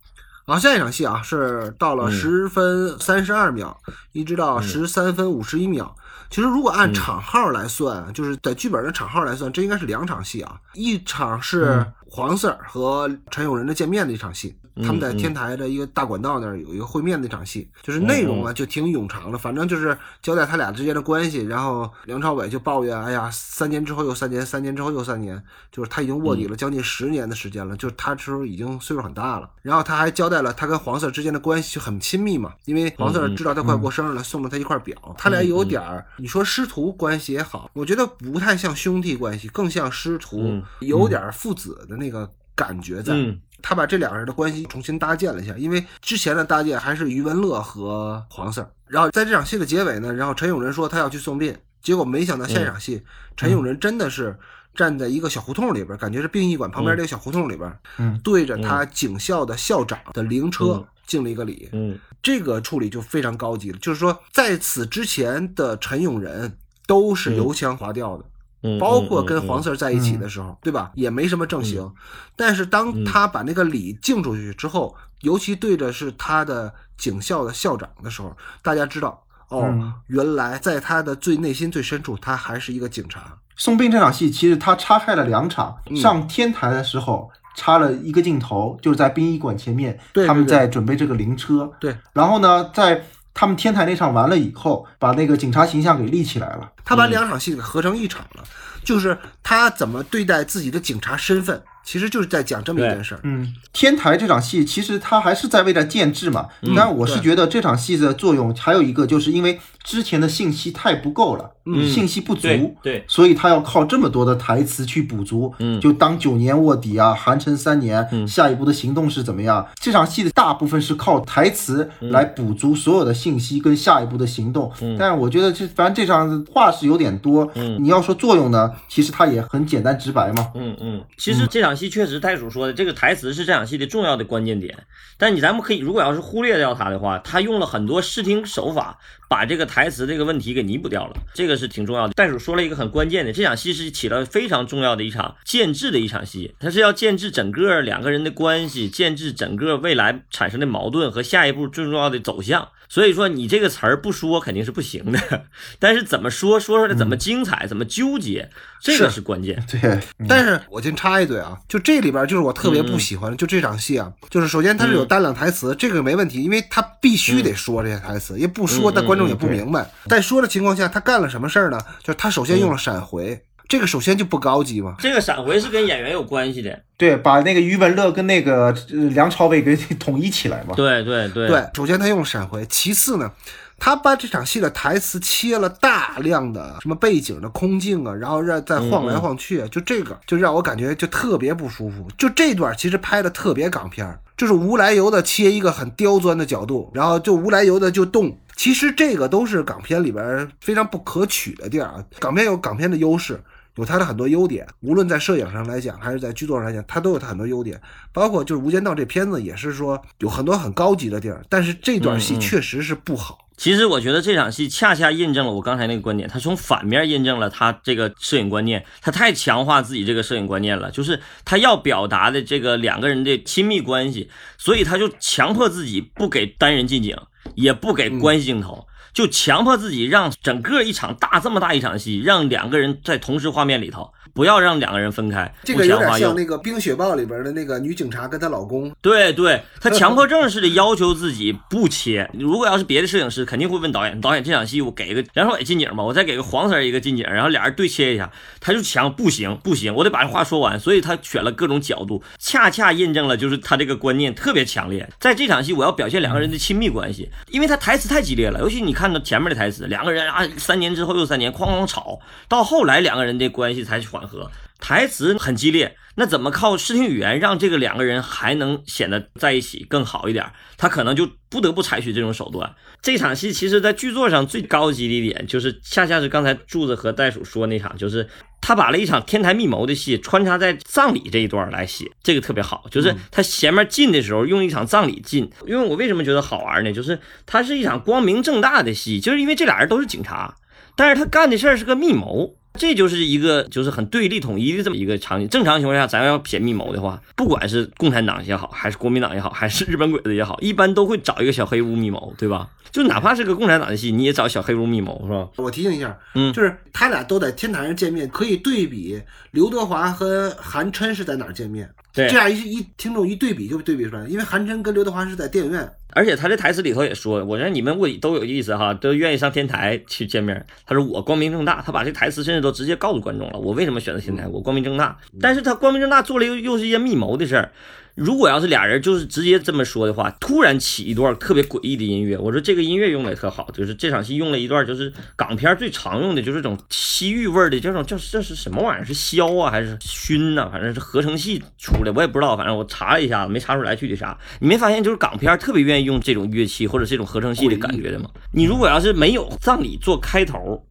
[0.45, 3.75] 然后下一场戏啊，是到了嗯十分三十二秒，
[4.13, 5.97] 一直到十三分五十一秒。
[6.31, 10.59] 其实如果按嗯场号来算，就是在剧本的场号来算，这应该是两场戏啊。
[10.75, 21.39] 一场是嗯黄 Sir 和陈永仁的见面的一场戏，嗯他们在天台的一个大管道那儿有一个会面的一场戏，就是内容嗯啊就挺冗长的，反正就是交代他俩之间的关系。
[21.43, 29.49] 然后梁朝伟就抱怨，哎呀，三年之后又三年，三年之后又三年，就是他已经卧底嗯了将近十年的时间了，就是他时候已经岁数很大了。
[29.63, 43.15] 然后他还交代了他跟黄 Sir 之间的关系就很亲密嘛，因为黄 Sir 嗯知道他快过生日了，送了他一块表，他俩有点儿，你说师徒关系也好，我觉得不太像兄弟关系，更像师徒嗯，有点父子的那个感觉在。
[43.15, 48.67] 嗯他把这两个人的关系重新搭建了一下，因为之前的搭建还是余文乐和黄 Sir。
[48.89, 53.05] 然后在这场戏的结尾呢，然后陈永仁说他要去送殡，结果没想到下一场戏，
[53.37, 54.37] 陈永仁真的是
[54.75, 61.69] 站在一个小胡同里边，感觉是殡仪馆旁边这个小胡同里边，嗯对着他警校的校长的灵车嗯敬了一个礼。
[61.73, 68.25] 嗯这个处理就非常高级了，就是说在此之前的陈永仁都是油腔滑调的。
[68.65, 70.93] 嗯，包括跟黄色 Sir 在一起的时候，对吧？
[70.95, 71.93] 也没什么正形。
[72.37, 83.37] 但是当他把那个礼敬出去之后，尤其对着是他的警校的校长的时候，大家知道，哦，嗯原来在他的最内心最深处，他还是一个警察。
[83.57, 91.71] 送殡这场戏其实他插开了两场，嗯上天台的时候插了一个镜头，就是在殡仪馆前面，对对对他们在准备这个灵车。
[91.81, 96.71] 对，然后呢，在他们天台那场完了以后，把那个警察形象给立起来了。
[96.85, 98.45] 他把两场戏给合成一场了，
[98.85, 103.21] 就是他怎么对待自己的警察身份，其实就是在讲这么一件事儿。
[103.25, 106.49] 嗯，天台这场戏其实他还是在为了建制嘛。
[106.63, 112.43] 嗯当然，我是觉得这场戏的作用还有一个，就是因为之前的信息太不够了，嗯信息不足。
[112.43, 119.67] 对对，所以他要靠这么多的台词去补足，嗯就当九年卧底啊，韩城三年，嗯下一步的行动是怎么样？
[119.81, 124.71] 这场戏的大部分是靠台词来补足所有的信息跟下一步的行动。
[124.81, 130.53] 嗯但是我觉得这反正这场话是有点多，嗯你要说作用呢，其实它也很简单直白嘛。
[130.55, 134.77] 嗯嗯，其实这场戏确实袋鼠说的，这个台词是这场戏的重要的关键点。
[135.17, 138.99] 但你咱们可以，如果要是忽略掉它的话，它用了很多视听手法，
[139.33, 142.13] 把这个台词这个问题给弥补掉了，这个是挺重要的。
[142.13, 152.69] 袋鼠说了一个很关键的，这场戏是起了非常重要的一场建制的一场戏，它是要建制整个两个人的关系，建制整个未来产生的矛盾和下一步最重要的走向。
[152.91, 155.45] 所以说你这个词儿不说肯定是不行的，
[155.79, 158.51] 但是怎么说，说出来怎么精彩，怎么纠结，
[158.83, 159.65] 这个是是关键。
[159.67, 159.81] 对，
[160.19, 169.91] 嗯但是我先插一嘴啊，就这里边就是我特别不喜欢的，就这场戏啊，就是首先它是有单两台词，这个没问题，因为他必须得说这些台词，因为不说，嗯但观众也不明白。
[170.07, 171.79] 在说的情况下，他干了什么事儿呢？
[172.03, 174.95] 就是他首先用了闪回，这个首先就不高级嘛。
[174.99, 180.75] 这个闪回是跟演员有关系的，对，把那个余文乐跟那个呃梁朝伟给统一起来嘛。
[180.75, 183.31] 对对对对，首先他用了闪回，其次呢，
[183.79, 192.07] 他把这场戏的台词切了大量的什么背景的空镜啊，然后让再晃来晃去啊，就这个就让我感觉就特别不舒服。
[192.19, 198.37] 就这段其实拍的特别港片儿，就是无来由的切一个很刁钻的角度，然后就无来由的就动。
[198.57, 202.05] 其实这个都是港片里边非常不可取的地儿啊。
[202.19, 203.43] 港片有港片的优势。
[203.77, 207.81] 有它的很多优点，无论在摄影上来讲，还是在剧作上来讲，它都有它很多优点。
[208.13, 213.39] 包括就是《无间道》这片子也是说有很多很高级的地儿，但是这段戏确实是不好。
[213.57, 227.17] 其实我觉得这场戏恰恰印证了我刚才那个观点，他从反面印证了他这个摄影观念，他太强化自己这个摄影观念了，就是他要表达的这个两个人的亲密关系，所以他就强迫自己不给单人近景，
[227.55, 228.87] 也不给关系镜头。
[229.13, 242.31] 就强迫自己让整个一场大这么大一场戏，让两个人在同时画面里头，不要让两个人分开，这个有点像那个《冰雪暴》里边的那个女警察跟她老公，对对，她强迫症似的要求自己不切。
[242.33, 248.31] 如果要是别的摄影师，肯定会问导演：导演这场戏我给个梁朝伟近景吧，我再给个黄 Sir 一个近景，然后俩人对切一下。
[248.61, 250.79] 他就强不行不行，我得把这话说完。
[250.79, 255.09] 所以他选了各种角度，恰恰印证了就是他这个观念特别强烈。
[255.19, 264.51] 在这场戏，我要表现两个人的亲密关系，因为他台词太激烈了，尤其你看到前面的台词，两个人啊三年之后又三年，哐哐吵，到后来两个人的关系才缓和。
[264.79, 270.45] 台词很激烈，那怎么靠视听语言让这个两个人还能显得在一起更好一点？
[270.77, 272.75] 他可能就不得不采取这种手段。
[273.01, 278.29] 这场戏其实，在剧作上最高级的一点，就是恰恰是刚才柱子和袋鼠说那场，就是
[278.61, 282.87] 他把了一场天台密谋的戏穿插在葬礼这一段来写，这个特别好。
[282.91, 286.93] 就是他前面进的时候用一场葬礼进，因为我为什么觉得好玩呢？
[286.93, 290.57] 就是它是一场光明正大的戏，就是因为这俩人都是警察。
[290.95, 295.49] 但是他干的事儿是个密谋，这就是一个就是很对立统一的这么一个场景。
[295.49, 302.69] 正常情况下，咱要写密谋的话，不管是共产党也好，还是国民党也好，还是日本鬼子也好，一般都会找一个小黑屋密谋，对吧？
[302.91, 305.49] 就哪怕是个共产党的戏，你也找小黑屋密谋，是吧？
[305.57, 311.91] 我提醒一下，嗯就是他俩都在天台上见面，可以对比刘德华和韩琛是在哪见面。
[312.13, 315.91] 对这样一一听众一对比就对比出来，因为韩琛跟刘德华是在电影院。
[316.15, 320.67] 而且他这台词里头也说，我说你们卧底都有意思哈，都愿意上天台去见面。
[320.85, 325.17] 他说我光明正大，他把这台词甚至都直接告诉观众了，我为什么选择天台，我光明正大。
[325.41, 327.73] 但是他光明正大做了又又是一件密谋的事儿。
[328.15, 339.05] 如果要是俩人就是直接这么说的话，突然起一段特别诡异的音乐，我说这个音乐用的也特好，就是这场戏用了一段就是港片最常用的，就是这种西域味儿的这种叫这是什么玩意儿？
[339.05, 344.39] 是箫啊还是埙呐、反正是合成器出来，我也不知道，反正我查了一下，没查出来具体啥。
[344.61, 348.29] 你没发现就是港片特别愿意用这种乐器或者这种合成器的感觉的吗？
[348.53, 350.87] 你如果要是没有葬礼做开头，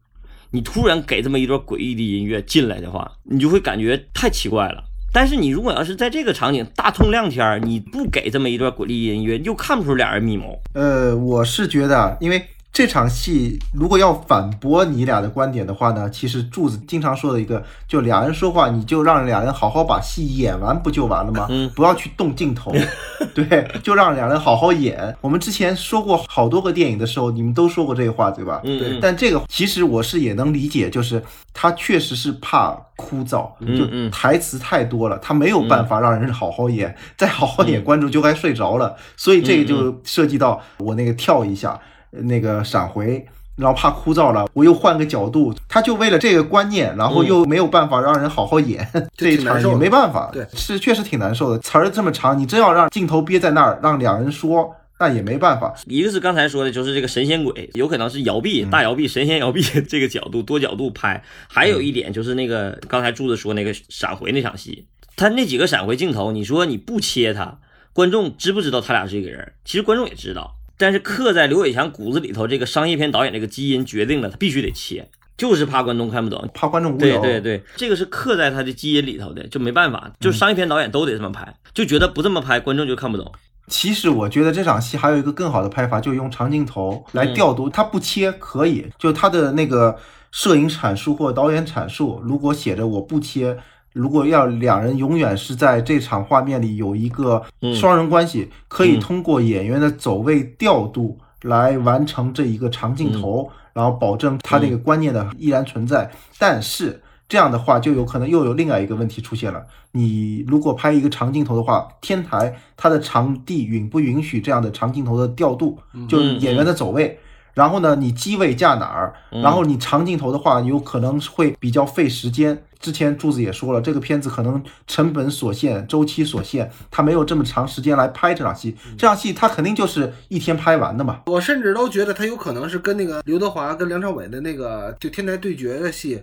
[0.50, 4.82] 你突然给这么一段诡异的音乐进来的话，你就会感觉太奇怪了。
[5.12, 10.58] 但是你如果要是在这个场景大通亮天，你不给这么一段诡异音乐，又看不出俩人密谋。
[10.72, 21.46] 呃，我是觉得，因为这场戏如果要反驳你俩的观点的话呢，其实柱子经常说的一个，就俩人说话，你就让俩人好好把戏演完不就完了吗？
[21.50, 22.72] 嗯不要去动镜头，
[23.34, 25.14] 对，就让俩人好好演。
[25.20, 28.62] 我们之前说过好多个电影的时候，你们都说过这个话，对吧？
[28.64, 38.96] 嗯嗯但这个其实我是也能理解，就是他确实是怕枯燥，就台词太多了，他没有办法让人好好演，再好好演，观众就该睡着了。
[39.14, 41.78] 所以这个就涉及到我那个跳一下，
[42.12, 43.26] 那个闪回。
[43.54, 51.58] 然后怕枯燥了，我又换个角度，他就为了这个观念，然后又没有办法让人好好演， 这一场也没办法，对是确实挺难受的。
[51.58, 55.74] 词儿这么长，你真要让镜头憋在那儿，让两人说，那也没办法。
[55.84, 61.22] 一个是刚才说的，就是这个神仙鬼，有可能是摇臂、大摇臂、神仙摇臂这个角度多角度拍。
[61.46, 67.58] 还有一点就是那个刚才柱子说那个闪回那场戏，他那几个闪回镜头，你说你不切他，
[67.92, 69.52] 观众知不知道他俩是一个人？
[69.62, 76.48] 其实观众也知道，但是刻在刘伟强骨子里头，这个商业片导演这个基因决定了他必须得切，就是怕观众看不懂。
[76.52, 77.20] 怕观众无聊。
[77.20, 83.30] 对对对，这个是刻在他的基因里头的，就没办法，就商业片导演都得这么拍，就觉得不这么拍，观众就看不懂。
[83.68, 89.96] 其实我觉得这场戏还有一个更好的拍法，就用长镜头来调度，他不切可以，就他的那个
[90.32, 93.56] 摄影阐述或导演阐述，如果写着我不切。
[93.92, 97.42] 如果要两人永远是在这场画面里有一个
[97.74, 106.10] 双人关系，可以通过演员的走位调度来完成这一个长镜头，然后保证他这个观念的依然存在。
[106.38, 109.62] 但是这样的话，就有可能又有另外一个问题出现了。
[109.90, 115.78] 你如果拍一个长镜头的话，天台它的场地允不允许这样的长镜头的调度？
[116.08, 117.18] 就是演员的走位。
[117.54, 119.14] 然后呢，你机位架哪儿？
[119.30, 122.62] 然后你长镜头的话，有可能会比较费时间。
[122.80, 128.76] 之前柱子也说了，这个片子可能成本所限、周期所限，他没有这么长时间来拍这场戏。
[128.98, 131.20] 这场戏他肯定就是一天拍完的嘛。
[131.26, 136.20] 我甚至都觉得他有可能是跟那个刘德华跟梁朝伟的那个就天台对决的戏，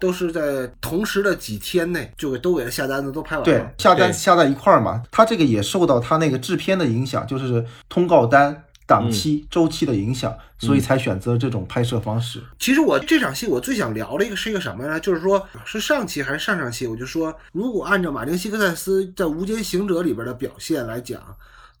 [0.00, 5.02] 都是在同时的几天内就给都给他下单子都拍完了对了。，下单下在一块儿嘛。
[5.10, 12.42] 他这个也受到他那个制片的影响，就是通告单、档期、周期的影响，所以才选择这种拍摄方式。
[12.58, 14.98] 其实我这场戏我最想聊的一个是一个什么呢？
[14.98, 21.20] 就是说是上期还是上上期，我就说，如果按照马丁·西克塞斯在《无间行者》里边的表现来讲，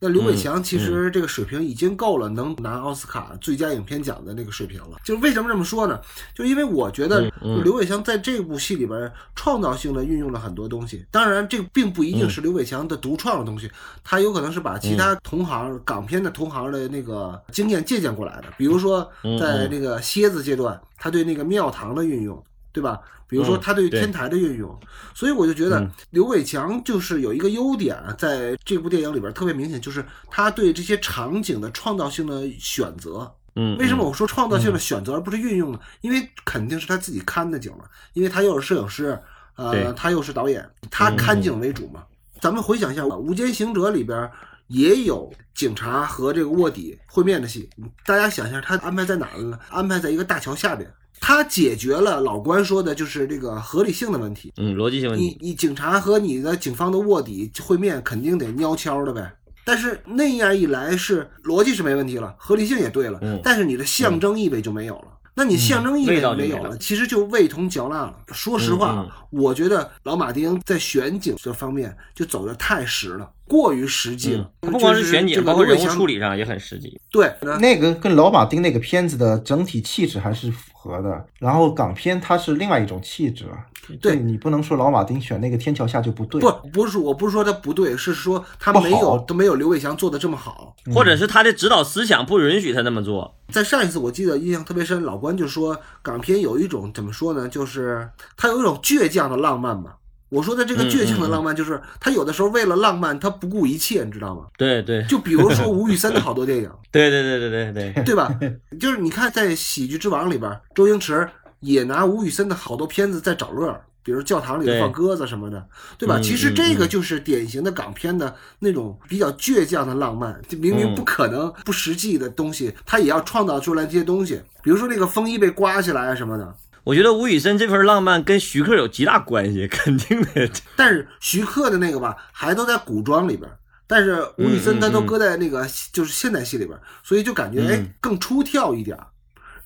[0.00, 4.98] 那刘伟强其实这个水平已经够了，能拿奥斯卡最佳影片奖的那个水平了。
[5.04, 6.00] 就是为什么这么说呢？
[6.34, 11.04] 就因为我觉得就刘伟强在这部戏里边创造性的运用了很多东西。
[11.10, 13.70] 当然，这并不一定是刘伟强的独创的东西，
[14.04, 18.44] 他有可能是把其他同行港片的同行的那个经验借鉴过来的。
[18.56, 22.40] 比如说在那个蝎子阶段，他对那个庙堂的运用，
[22.72, 23.00] 对吧？
[23.26, 24.74] 比如说他对天台的运用，
[25.14, 33.30] 所以我就觉得刘伟强就是有一个优点啊，在这部电影里边特别明显，就是他对这些场景的创造性的选择。
[33.54, 35.80] 嗯，为什么我说创造性的选择而不是运用呢？
[36.00, 39.20] 因为肯定是他自己看的景了，因为他又是摄影师，
[39.56, 42.04] 呃，他又是导演，他看景为主嘛。
[42.40, 44.30] 咱们回想一下，《无间行者》里边
[44.68, 47.68] 也有警察和这个卧底会面的戏，
[48.06, 49.58] 大家想一下，他安排在哪儿了呢？
[49.68, 50.90] 安排在一个大桥下边。
[51.20, 54.52] 他解决了老关说的就是这个合理性的问题。
[54.56, 59.34] 嗯，逻辑性问题，你你警察和你的警方的卧底会面，肯定得喵悄的呗。
[59.64, 65.08] 但是那样一来是逻辑是没问题了，合理性也对了，嗯但是你的象征意味就没有了。
[65.38, 68.18] 那你象征意味味道就没有了，其实就味同嚼蜡了。
[68.32, 74.50] 说实话，嗯我觉得老马丁在选景这方面就走的太实了，过于实际了。
[74.62, 77.00] 嗯，不光是选景，包括人物处理上也很实际。
[77.12, 81.26] 对，那个跟老马丁那个片子的整体气质还是符合的。
[81.38, 83.56] 然后港片它是另外一种气质了，
[83.96, 86.40] 对你不能说老马丁选那个天桥下就不对。
[86.40, 90.74] 不不是我不是说他不对，是说他没有都没有刘伟强做的这么好。
[90.94, 93.36] 或者是他的指导思想不允许他那么做。
[93.52, 99.92] 在上一次我记得印象特别深，老关就说港片有一种怎么说呢，就是他有一种倔强的浪漫嘛。
[100.30, 104.42] 我说的这个嗯倔强的浪漫，就是他有的时候为了浪漫，他不顾一切，你知道吗？
[104.58, 108.38] 对对就比如说吴宇森的好多电影， 对对对对对对，对吧？
[108.78, 111.26] 就是你看在《喜剧之王》里边，周星驰
[111.60, 115.66] 也拿吴宇森的好多片子在找乐儿，比如教堂里放鸽子什么的，
[115.98, 116.18] 对吧？
[116.18, 126.54] 嗯其实这个嗯就是典型的港片的那种比较倔强的浪漫，就明明嗯不可能、不实际的东西，他也要创造出来这些东西，比如说那个风衣被刮起来啊什么的。
[126.84, 130.50] 我觉得吴宇森这份浪漫跟徐克有极大关系， 肯定的。
[130.74, 133.50] 但是徐克的那个吧，还都在古装里边。
[133.86, 139.06] 但是吴宇森他都搁在那个就是现代戏里边，所以就感觉哎嗯更出挑一点儿。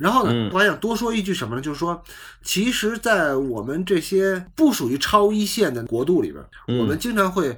[0.03, 1.63] 然后呢嗯，我还想多说一句什么呢？
[1.63, 2.03] 就是说，
[2.43, 7.57] 其实，在我们这些不属于超一线的国度里边，嗯我们经常会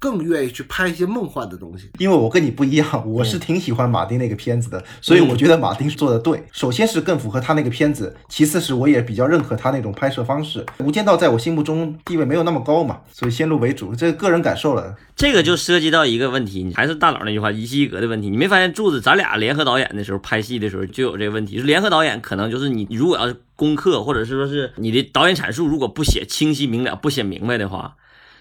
[0.00, 1.90] 更愿意去拍一些梦幻的东西。
[1.98, 6.42] 因为我跟你不一样，我是挺喜欢马丁那个片子的，所以我觉得马丁做的对。
[6.50, 10.64] 首先是更符合他那个片子，其次是我也比较认可他那种拍摄方式。
[10.84, 14.96] 《无间道》在我心目中地位没有那么高嘛，所以先入为主，这个个人感受了。
[15.14, 18.30] 这个就涉及到一个问题，还是大佬那句话，一戏一格的问题。
[18.30, 27.96] 你没发现柱子咱俩联合导演的时候拍戏的时候就有这个问题，是联合导演可能就是你如果要是功课，或者是说是你的导演阐述如果不写清晰明了、不写明白的话，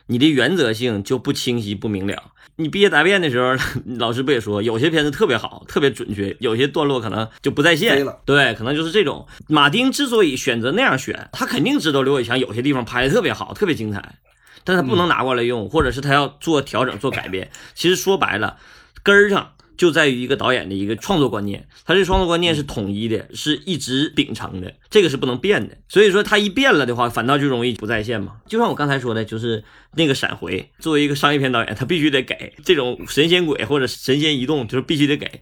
[0.09, 2.31] 你的原则性就不清晰不明了。
[2.55, 3.55] 你毕业答辩的时候，
[3.97, 8.19] 老师不也说，有些片子特别好，特别准确，有些段落可能就不在线了。
[8.25, 9.27] 对，可能就是这种。
[9.47, 14.15] 马丁之所以选择那样选，他肯定知道刘伟强有些地方拍的特别好，特别精彩，
[14.63, 17.51] 但他不能拿过来用，或者是他要做调整、做改变。
[17.75, 18.57] 其实说白了，
[19.03, 25.77] 根儿上就在于一个导演的一个创作观念，他这创作观念是统一的，是一直秉承的，这个是不能变的。
[25.87, 28.33] 所以说他一变了的话，反倒就容易不在线嘛。
[28.45, 29.63] 就像我刚才说的，就是
[29.95, 35.39] 那个闪回，作为一个商业片导演，他必须得给这种神仙鬼或者神仙移动，就是必须得给。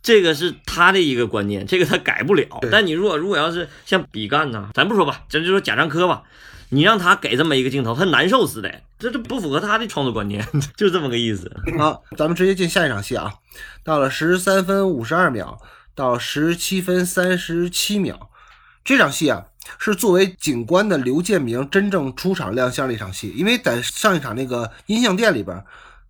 [0.00, 2.46] 这个是他的一个观念，这个他改不了。
[2.70, 6.22] 但你如果如果要是像比干呐，咱不说吧，咱就说贾樟柯吧，
[6.70, 10.46] 你让他给这么一个镜头，他难受死的，这这不符合他的创作观念，
[10.76, 11.52] 就这么个意思。
[11.78, 13.34] 好，咱们直接进下一场戏啊。
[13.82, 15.60] 到了十三分五十二秒
[15.94, 18.30] 到十七分三十七秒，
[18.84, 19.46] 这场戏啊
[19.78, 23.34] 是作为警官的刘建明真正出场亮相的一场戏。
[23.36, 25.64] 因为在上一场那个音像店里边，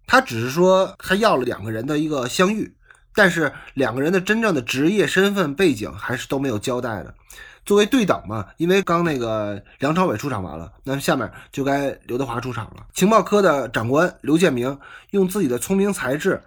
[0.07, 2.75] 他只是说他要了两个人的一个相遇，
[3.15, 7.15] 但是两个人的真正的职业身份背景还是都没有交代的。
[7.65, 12.87] 作为对等嘛，因为刚那个梁朝伟出场完了，那下面就该刘德华出场了。
[12.93, 14.79] 情报科的长官刘建明
[15.11, 16.43] 用自己的聪明才智，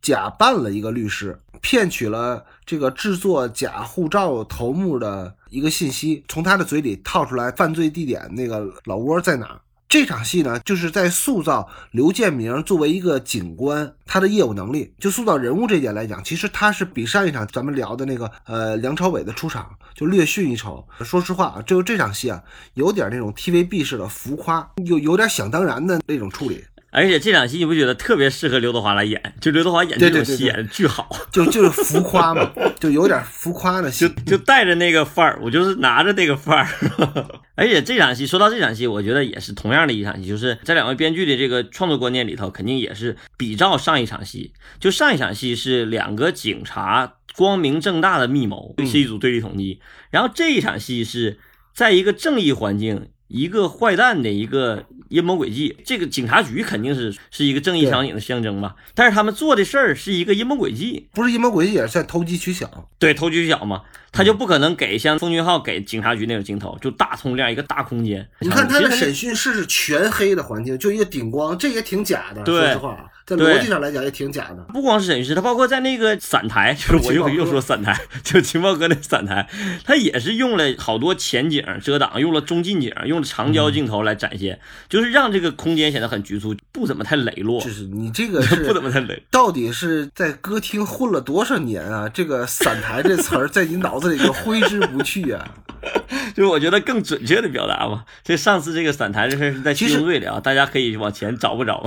[0.00, 9.60] 假扮了一个律师，骗取了这个制作假护照头目的一个信息，从他的嘴里套出来犯罪地点那个老窝在哪。
[9.88, 20.86] 这场戏呢，就是在塑造刘建明作为一个警官，他的业务能力，就塑造人物这点来讲，其实他是比上一场咱们聊的那个呃梁朝伟的出场就略逊一筹。
[21.00, 22.42] 说实话啊，就这场戏啊，
[22.74, 26.62] 有点那种 TVB 式的浮夸，有有点想当然的那种处理。
[26.90, 29.34] 而且这场戏你不觉得特别适合刘德华来演？
[29.40, 36.68] 就刘德华演这种戏演的巨好，就就是浮夸嘛，就有点浮夸的戏，就带着那个范儿，我就是拿着那个范儿。
[37.58, 44.52] 而且这场戏，说到这场戏，我觉得也是同样的一场戏，就是在两位编剧的这个创作观念里头，肯定也是比照上一场戏。
[44.78, 49.80] 就上一场戏是两个警察光明正大的密谋，是一组对立统计，
[50.10, 51.40] 然后这一场戏是
[51.74, 53.08] 在一个正义环境。
[53.28, 58.74] 一个坏蛋的一个阴谋诡计，这个警察局肯定是是一个正义场景的象征嘛？
[58.94, 62.88] 但是他们做的事儿是一个阴谋诡计，不是阴谋诡计，也是在投机取巧。
[62.98, 68.28] 对，投机取巧嘛，他就不可能给像奉俊昊给警察局那种镜头，就大通量一个大空间。
[68.40, 72.42] 你看他的审讯室是全黑的环境，就一个顶光，这也挺假的。
[72.42, 74.66] 对说实话，在逻辑上来讲也挺假的。
[74.72, 79.48] 不光是审讯室，他包括在那个散台，就是我又又说散台，就情报哥那散台，
[79.84, 84.58] 他也是用了好多前景遮挡，用了中近景，用了长焦镜头来展现，
[84.88, 89.22] 就是让这个空间显得很局促，不怎么太磊落就，是你这个 不怎是么太磊。
[89.30, 92.08] 到底是在歌厅混了多少年啊？
[92.08, 95.54] 这个“散台”这词儿在你脑子里就挥之不去啊！
[96.34, 98.04] 就是我觉得更准确的表达嘛。
[98.24, 101.86] 这上次这个散台这事儿是在七宗罪里啊，大家可以往前找不找？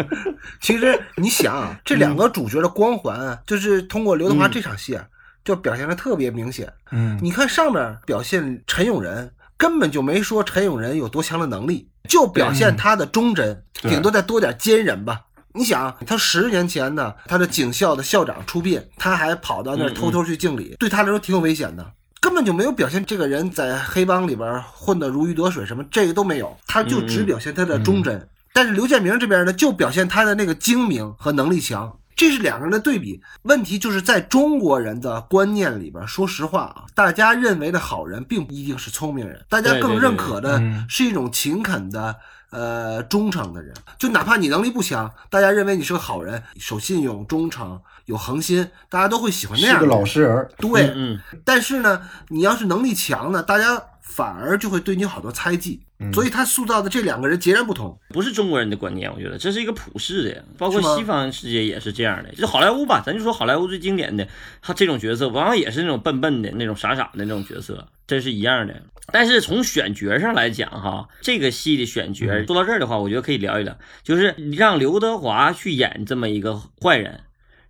[0.60, 5.06] 其实你想啊，这两个主角的光环啊，就是通过刘德华这场戏啊，
[5.44, 6.72] 就表现的特别明显。
[6.90, 9.30] 嗯，你看上面表现陈永仁，
[9.60, 15.20] 根本就没说陈永仁有多强的能力，就表现他的忠贞，对顶多再多点坚韧吧。
[15.52, 21.92] 你想，他十年前呢，他的警校的校长出殡，他还跑到那儿偷偷去敬礼，对他来说挺有危险的。
[22.22, 28.26] 根本就没有表现这个人在黑帮里边混得如鱼得水，什么这个都没有，他就只表现他的忠贞。
[28.54, 33.18] 但是刘建明这边呢，就表现他的那个精明和能力强，这是两个人的对比。
[33.44, 42.14] 问题就是在中国人的观念里边，说实话啊，大家认为的好人并不一定是聪明人，大家更认可的嗯是一种勤恳的。
[42.50, 49.96] 呃，忠诚的人，就哪怕你能力不强，大家认为你是个好人，守信用、忠诚、有恒心，大家都会喜欢那样的人。
[49.96, 50.50] 老实人儿。
[50.58, 55.80] 对，嗯，但是呢，你要是能力强呢，大家反而就会对你有好多猜忌。
[56.02, 58.00] 嗯所以他塑造的这两个人截然不同。
[58.08, 62.34] 不是中国人的观念，我觉得这是一个普世的，包括西方世界也是这样的。
[62.36, 64.26] 就好莱坞吧，咱就说好莱坞最经典的，
[64.62, 68.82] 他这种角色往往也是那种笨笨的、那种傻傻的那种角色，这是一样的。
[69.12, 77.20] 但是从选角上来讲，哈，这个戏的选角嗯说到这儿的话，我觉得可以聊一聊，就是让刘德华去演这么一个坏人，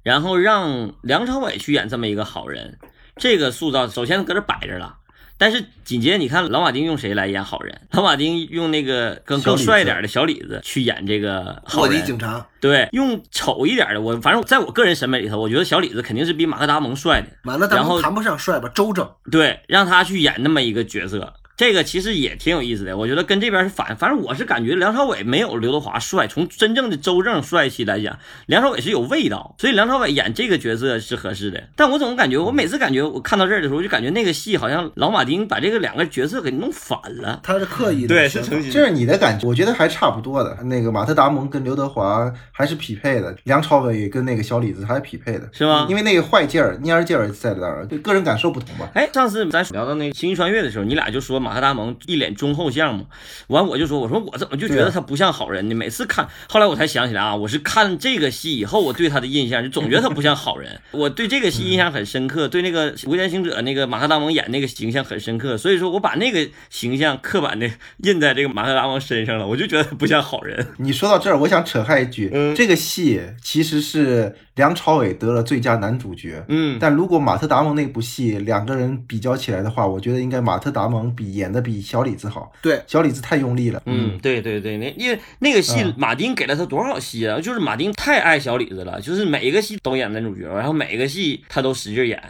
[0.05, 2.79] 然后让梁朝伟去演这么一个好人，
[3.17, 4.99] 这个塑造首先搁这摆着了。
[5.41, 7.81] 但是紧接着你看老马丁用谁来演好人？
[7.93, 17.29] 老马丁用那个更更帅一点的小李子去演这个好卧底人，警察，对，用丑一点的，我反正在我个人审美里头，我觉得小李子肯定是比马克达蒙帅的。
[17.43, 19.11] 马特达然后谈不上帅吧，周正。
[19.31, 22.97] 对，让他去演那么一个角色，这个其实也挺有意思的。
[22.97, 26.27] 我觉得跟这边是反，反正我是感觉梁朝伟没有刘德华帅。
[26.27, 31.63] 从真正的周正帅气来讲，梁朝伟是有味道，所以梁朝伟演这个角色是合适的。
[31.77, 37.41] 但我总感觉，我每次感觉我看到这儿的时候，我就感觉那个戏好像老马丁把这个两个角色给弄反了。
[37.43, 40.57] 他是刻意的，对，是成这是你的感觉，我觉得还差不多的。
[40.63, 48.89] 那个马特·达蒙跟刘德华还是匹配的，梁朝伟跟那个小李子还是匹配的，是吗因为那个坏劲儿、蔫儿劲儿在那儿，个人感受不同吧。
[48.95, 53.07] 哎，上次咱聊到那个《星际穿越》的时候，你俩就说马特·达蒙一脸忠厚相嘛，
[53.49, 55.75] 完我就说，我说我怎么就觉得他不像好人呢？
[55.75, 60.81] 每次看，后来我才想起来啊，我是看这个戏以后，我对他的印象就总觉得他不像好人。
[60.93, 67.69] 我对这个戏印象很深刻，对那个《无间行者》那个马特·达蒙演那个形象很深刻，所以说我把那个形象刻板的
[68.05, 70.65] 印在这个马特·达蒙身上了，我就觉得他不像好人。
[70.79, 76.45] 你说到这儿，我想扯开一句，嗯这个戏其实是梁朝伟得了最佳男主角。
[76.47, 82.53] 嗯，但如果马特·达蒙那部戏两个人比较起来的话，我觉得应该马特·达蒙比演的比小李子好。
[82.63, 83.83] 对，小李子太用力了。
[83.87, 87.41] 嗯，对对对，那因为那个戏嗯马丁给了他多少戏啊？
[87.41, 92.23] 就是马丁太爱小李子了，就是每一个戏都演男主角，然后每一个戏他都使劲演，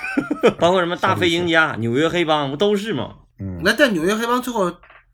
[0.60, 3.14] 包括什么大飞行家、纽约黑帮不都是吗？
[3.40, 4.70] 嗯，那但纽约黑帮最后，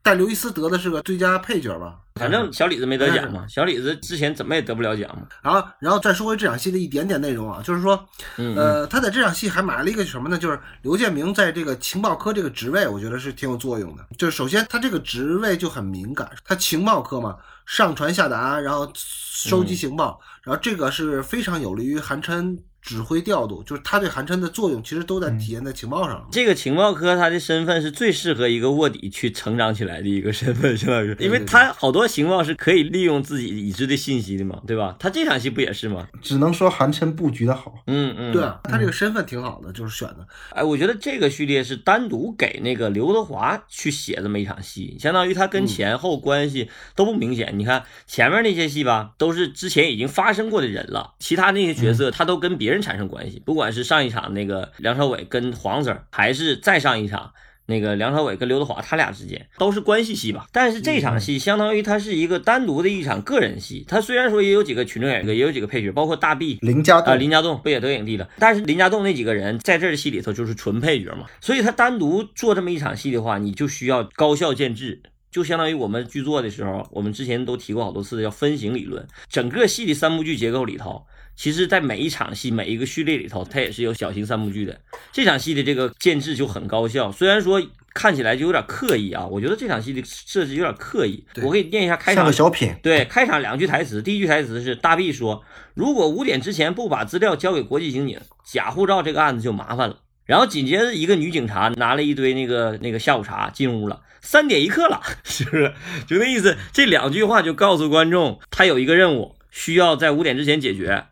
[0.06, 1.96] 但刘易斯得的是个最佳配角吧？
[2.14, 5.26] 反正小李子没得奖嘛，小李子之前怎么也得不了奖嘛。
[5.42, 10.38] 然后，然后再说回这场戏的一点点内容啊，就是说，嗯，呃，他在这场戏还埋了一个什么呢？
[10.38, 14.06] 就是刘建明在这个情报科这个职位，我觉得是挺有作用的。
[14.16, 17.36] 就是首先他这个职位就很敏感，他情报科嘛，
[17.66, 22.56] 上传下达，然后收集情报，然后这个是非常有利于韩琛
[22.86, 26.24] 指挥调度，就是他对韩琛的作用其实都在体现在情报上。
[26.30, 34.94] 这个情报科他的身份是最适合一个卧底去成长起来的一个身份，相当于，因为他好多情报是可以利用自己已知的信息的嘛，对吧？
[35.00, 36.06] 他这场戏不也是吗？
[36.22, 37.74] 只能说韩琛布局的好。
[37.88, 40.24] 嗯嗯，对啊，他这个身份挺好的，就是选的。
[40.50, 47.52] 哎，我觉得这个序列是单独给那个刘德华去写这么一场戏，相当于他跟前后关系都不明显。
[47.58, 57.32] 你看前面那些戏吧，都是之前已经发生过的人了，其他那些角色他都跟别人产生关系，不管是上一场那个梁朝伟跟黄 Sir，还是再上一场。
[57.68, 63.84] 那个梁朝伟跟刘德华他俩之间都是关系戏吧，但是这场戏相当于它是一个单独的一场个人戏。
[63.88, 68.28] 他虽然说也有几个群众演员，也有几个配角，包括大 B，啊，林家栋，林家栋不也得影帝了？
[68.38, 75.02] 但是林家栋那几个人在这儿戏里头就是纯配角嘛，所以他单独做这么一场戏的话，你就需要高效建制。
[75.36, 79.06] 就相当于我们剧作的时候，我们之前都提过好多次，叫分形理论。
[79.28, 81.04] 整个戏的三部剧结构里头，
[81.36, 84.80] 其实在每一场戏、每一个序列里头，它也是有小型三部剧的。
[85.12, 87.62] 这场戏的这个建制就很高效，虽然说
[87.92, 91.22] 看起来就有点刻意啊，我觉得这场戏的设置有点刻意。
[91.42, 92.74] 我给你念一下开场像个小品。
[92.82, 95.44] 对，开场两句台词，第一句台词是大 B 说
[95.76, 98.18] ：“如果五点之前不把资料交给国际刑警，
[98.50, 105.72] 假护照这个案子就麻烦了。”然后紧接着一个女警察拿了一堆那个那个下午茶进屋了，三点一刻了， 是不是？
[106.06, 111.06] 就那意思，这两句话就告诉观众，他有一个任务需要在五点之前解决。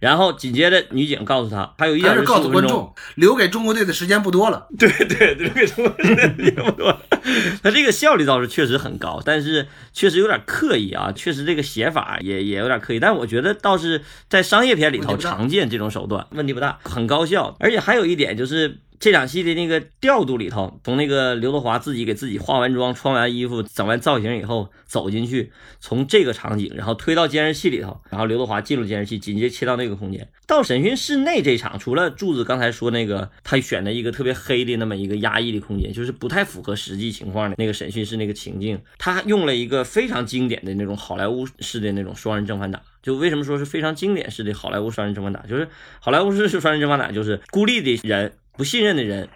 [0.00, 4.66] 然后紧接着女警告诉他，还有一点是告诉15分钟观众，留给中国队的时间不多了。
[4.76, 6.98] 对 对对，给中国队的时间不多。
[7.62, 12.98] 他这个效率倒是确实很高，但是确实有点刻意啊，确实这个写法也也有点刻意。
[12.98, 17.54] 但我觉得倒是在商业片里头常见这种手段，问题不大，很高效。
[17.60, 18.78] 而且还有一点就是。
[19.00, 30.28] 这场戏的那个调度里头，从那个刘德华自己给自己化完妆、穿完衣服、整完造型以后走进去，从这个场景，然后推到监视器里头，然后刘德华进入监视器，紧接着切到那个空间。
[30.46, 42.82] 到审讯室内这场，除了柱子刚才说那个他选的一个特别黑的那么一个压抑的空间，就是不太符合实际情况的那个审讯室那个情境，他用了一个非常经典的那种好莱坞式的那种双人正反打。
[43.02, 45.40] 就为什么说是非常经典式的好莱坞双人正反打？
[45.46, 45.66] 就是
[46.00, 49.26] 好莱坞式是双人正反打，就是孤立的人、不信任的人，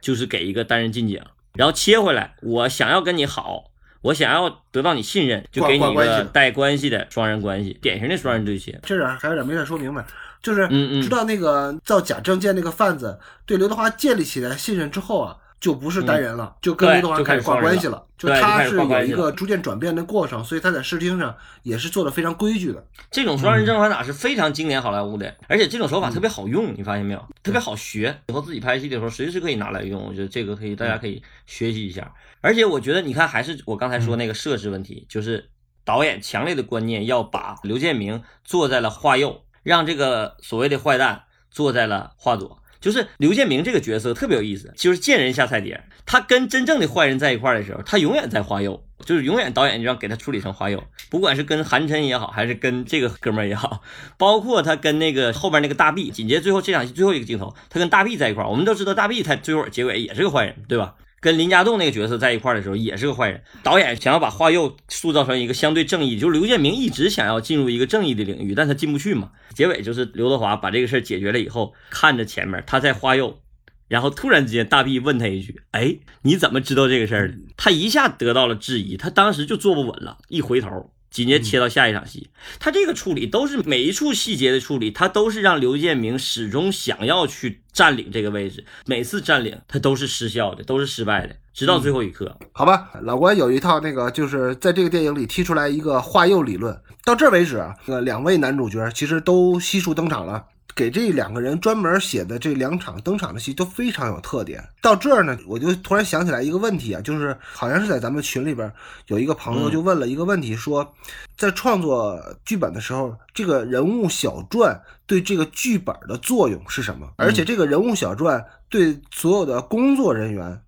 [0.00, 1.22] 就是给一个单人进警，
[1.54, 3.70] 然后切回来，我想要跟你好，
[4.00, 8.80] 我想要得到你信任，就给你一个带关系的双人关系，典型的双人对切。
[8.82, 10.04] 这点儿还有点没太说明白，
[10.42, 10.66] 就是
[11.00, 13.16] 知道那个造假证件那个贩子
[13.46, 18.04] 对刘德华建立起来信任之后啊，就不是单人了，就跟对刘德华就开开始挂关系了。
[18.18, 22.84] 就他是有一个逐渐转变的过程，所以他在视听上也是做的非常规矩的。
[23.12, 27.24] 这种双人正反打是非常经典好莱坞的，而且这种手法特别好用，你发现没有？
[27.44, 30.02] 特别好学，以后自己拍戏的时候随时可以拿来用。
[30.04, 32.12] 我觉得这个可以，大家可以学习一下。
[32.40, 35.48] 而且我觉得，你看，还是我刚才说那个设置问题，就是
[35.84, 42.61] 导演强烈的观念要把刘建明坐在了画右，让这个所谓的坏蛋坐在了画左。
[42.82, 45.82] 就是刘建明这个角色特别有意思，就是见人下菜碟。
[46.04, 50.82] 他跟真正的坏人在一块的时候，他永远在花右，就是永远导演就让给他处理成花右。
[51.08, 53.82] 不管是跟韩琛也好，还是跟这个哥们儿也好，
[54.18, 60.96] 包括他跟那个后边那个大 B，紧接最后这场戏最后一个镜头，他跟大 B 在一块儿，我们都知道大 B 他最后结尾也是个坏人，对吧？
[61.22, 63.40] 跟林家栋那个角色在一块儿的时候也是个坏人。
[63.62, 69.30] 导演想要把花佑塑造成一个相对正义，就是刘建明一直想要进入一个正义的领域，但他进不去嘛。
[69.54, 73.38] 结尾就是刘德华把这个事儿解决了以后，看着前面他在花佑，
[73.86, 80.92] 然后突然之间大 B 问他一句：“哎，你怎么知道这个事儿的？”他一下得到了质疑，他当时就坐不稳了，一回头。
[81.12, 92.36] 紧接着切到下一场戏，他这个处理都是每一处细节的处理，他都是让刘建明始终想要去占领这个位置，每次占领他都是失效的，都是失败的，直到最后一刻。
[92.52, 96.76] 好吧，老关有一套那个，就是在这个电影里提出来一个化右理论。
[97.04, 100.46] 到这为止，呃，两位男主角其实都悉数登场了。
[100.74, 104.62] 给这两个人专门写的这两场登场的戏都非常有特点。
[104.80, 108.72] 到这儿呢，我就突然想起来一个问题啊，就是好像是在咱们群里边
[109.06, 110.94] 有一个朋友就问了一个问题，说
[111.36, 117.10] 在创作剧本的时候，这个人物小传对这个剧本的作用是什么？
[117.16, 120.60] 而且这个人物小传对所有的工作人员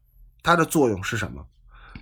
[0.42, 1.44] 它的作用是什么？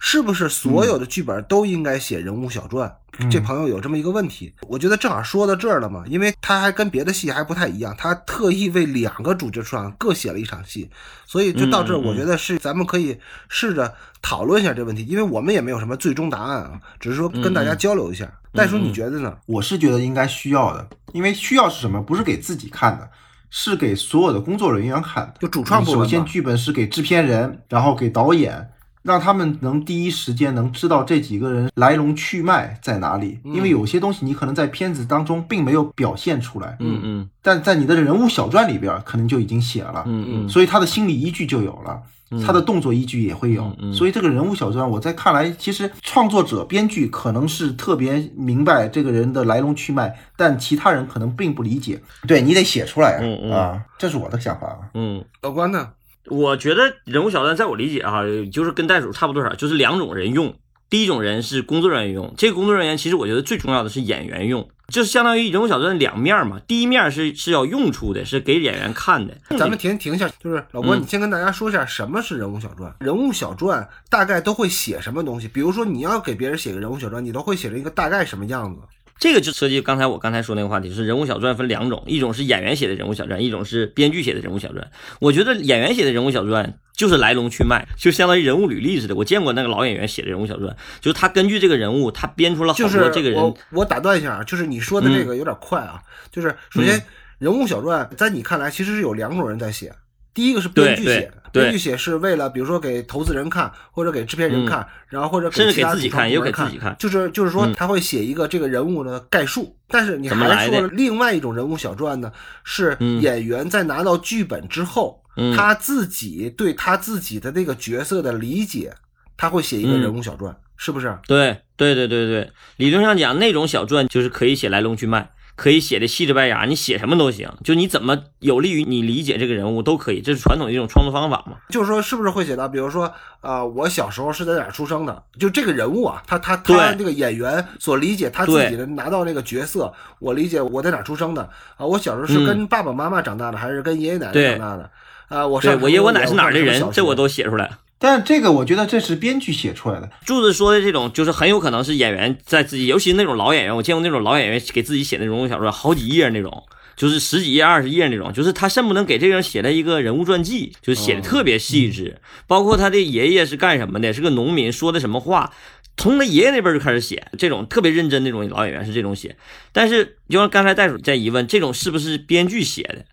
[0.05, 2.93] 是不是所有的剧本都应该写人物小传？
[3.31, 10.91] 这朋友有这么一个问题，我觉得正好说到这儿了嘛，因为他还跟别的戏还不太一样，他特意为两个主角出场各写了一场戏，
[11.25, 13.17] 所以就到这儿，我觉得是咱们可以
[13.49, 18.29] 试着讨论一下这个问题，因为我们也没有什么最终答案啊，只是说跟大家交流一下。
[18.53, 19.39] 戴叔，你觉得呢？
[19.47, 22.03] 我是觉得应该需要的，因为需要是什么？
[22.03, 23.09] 不是给自己看的，
[23.51, 25.35] 是给所有的工作人员看的。
[25.39, 28.69] 就主创部首先，剧本是给制片人，然后给导演，
[29.03, 33.39] 让他们能第一时间能知道这几个人来龙去脉在哪里。
[33.45, 40.05] 嗯因为有些东西你可能在片子当中并没有表现出来，嗯嗯但在你的人物小传里边可能就已经写了。
[40.07, 42.01] 嗯嗯，所以他的心理依据就有了，
[42.47, 52.01] 他的动作依据也会有，所以这个人物小传，我在看来，其实创作者、编剧可能是特别明白这个人的来龙去脉，但其他人可能并不理解。
[52.27, 54.79] 对你得写出来啊，嗯嗯啊，这是我的想法啊。
[54.95, 55.23] 嗯。
[55.43, 55.91] 老关呢？
[56.27, 60.55] 我觉得人物小传在我理解啊，就是跟袋鼠差不多少，就是两种人用。
[60.89, 66.61] 第一种人是工作人员用，这个工作人员其实我觉得最重要的是演员用，就是相当于人物小传两面嘛。
[66.69, 69.35] 第一面是是要用处的，是给演员看的。
[69.59, 72.95] 咱们停停一下，就是老关，嗯你先跟大家说一下什么是人物小传。
[73.01, 75.49] 人物小传大概都会写什么东西？
[75.49, 78.83] 比如说你要给别人写个人物小传，你都会写成一个大概什么样子？
[79.23, 84.91] 这个就涉及刚才我刚才说那个话题，就是人物小传分两种，一种是演员写的人物小传，一种是编剧写的人物小传。
[85.21, 89.15] 我觉得演员写的人物小传就是来龙去脉，就相当于人物履历似的。
[89.15, 96.03] 我见过那个老演员写的人物小传，就是他根据这个人物，他编出了好就是多这个人我我打断一下啊，就是你说的这个有点快啊。
[96.33, 97.01] 就是首嗯先，
[97.39, 99.95] 人物小传在你看来其实是有两种人在写，
[100.35, 106.97] 第一个是编剧写的，对编剧写是为了比如说给投资人看，或者给制片人看，然后或者嗯甚至给自己看也给自己看。
[106.99, 107.75] 就是就是说嗯。
[107.75, 109.77] 他会写一个这个人物的概述。
[109.89, 112.33] 但是你还说了另外一种人物小传呢，
[112.65, 113.21] 是嗯。
[113.21, 115.55] 演员在拿到剧本之后，嗯。
[115.57, 118.95] 他自己对他自己的那个角色的理解，
[119.37, 120.01] 他会写一个嗯。
[120.01, 121.19] 人物小传，是不是？
[121.27, 131.57] 对对对对对，理论上讲，那种小传就是可以写来龙去脉，可以写的细致白牙，你写什么都行，就你怎么有利于你理解这个人物都可以，这是传统的一种创作方法嘛。
[131.69, 135.23] 就是说，是不是会写到，比如说，呃，我小时候是在哪儿出生的？
[135.39, 141.43] 就这个人物啊，他他对他这个演员所理解他自己的拿到那个角色，我理解我在哪儿出生的
[141.77, 141.87] 啊？
[141.87, 144.91] 我小时候是跟爸爸妈妈长大的，还是跟爷爷奶奶长大的？
[145.29, 147.15] 啊，我对上我爷我奶是是哪儿的人，这我。
[147.15, 147.71] 都写出来。
[148.03, 156.65] 但这个我觉得这是编剧写出来的，柱子说的这种，就是很有可能是演员在自己，尤其是那种老演员，我见过那种老演员给自己写的人物小说，好几页那种，
[156.97, 165.53] 就是十几页、二十页那种，就是他恨不能给这个人写了一个人物传记，就是写的特别细致，包括他的爷爷是干什么的，是个农民，说的什么话。
[165.97, 169.37] 从他爷爷那辈就开始写这种特别认真那种老演员是这种写，
[169.73, 173.05] 但是就像刚才袋鼠在疑问，这种是不是编剧写的？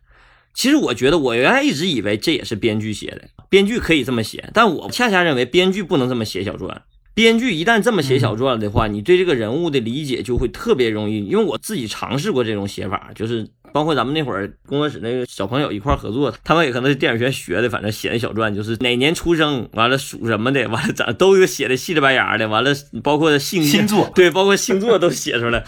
[0.60, 6.82] 其实我觉得，我原来一直以为这也是编剧写的，编剧可以这么写，但我恰恰认为编剧不能这么写小传。
[7.14, 11.24] 编剧一旦这么写小传的话，你对这个人物的理解就会特别容易。
[11.24, 25.64] 因为我自己尝试过这种写法，就是包括咱们那会儿工作室那个小朋友一块合作，他们也可能是电影学院学的，反正写的小传就是哪年出生，完了属什么的，完了咋都有写的细致白牙的，完了包括星星座对，包括星座都写出来。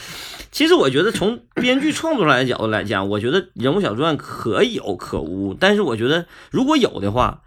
[0.51, 7.41] 其实我觉得从编剧创作来角度来讲，我觉得人物小传可有可无，但是我觉得如果有的话，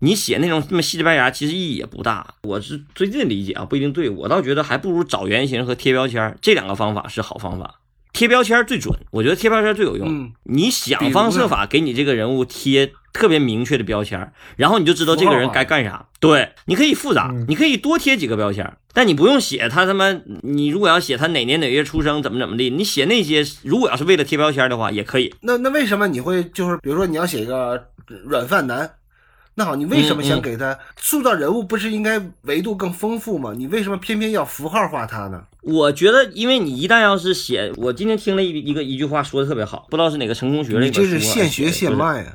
[0.00, 2.34] 你写那种这么细的白牙，其实意义也不大。
[2.42, 7.80] 我是最近理解啊，不一定对，我倒觉得还不如找原型和贴标签这两个方法是好方法。
[8.20, 10.06] 贴标签最准，我觉得贴标签最有用。
[10.06, 16.06] 嗯你想方设法给你这个人物贴特别明确的标签，然后你就知道这个人该干啥。
[16.18, 25.34] 对，你可以复杂，嗯你可以多贴几个标签，但你不用写他他妈，你如果要写他哪年哪月出生，怎么怎么地，你写那些，如果要是为了贴标签的话，也可以。
[25.40, 27.82] 那那为什么你会就是比如说你要写一个
[28.26, 28.90] 软饭男，
[29.60, 31.62] 那好，你为什么想给他塑造人物？
[31.62, 33.52] 不是应该维度更丰富吗？
[33.54, 35.44] 你为什么偏偏要符号化他呢？
[35.60, 42.32] 我觉得，因为你一旦要是写，我今天听了一一个一句话说的特别好，不知道是哪个成功学的你这一本书啊是现学现卖啊！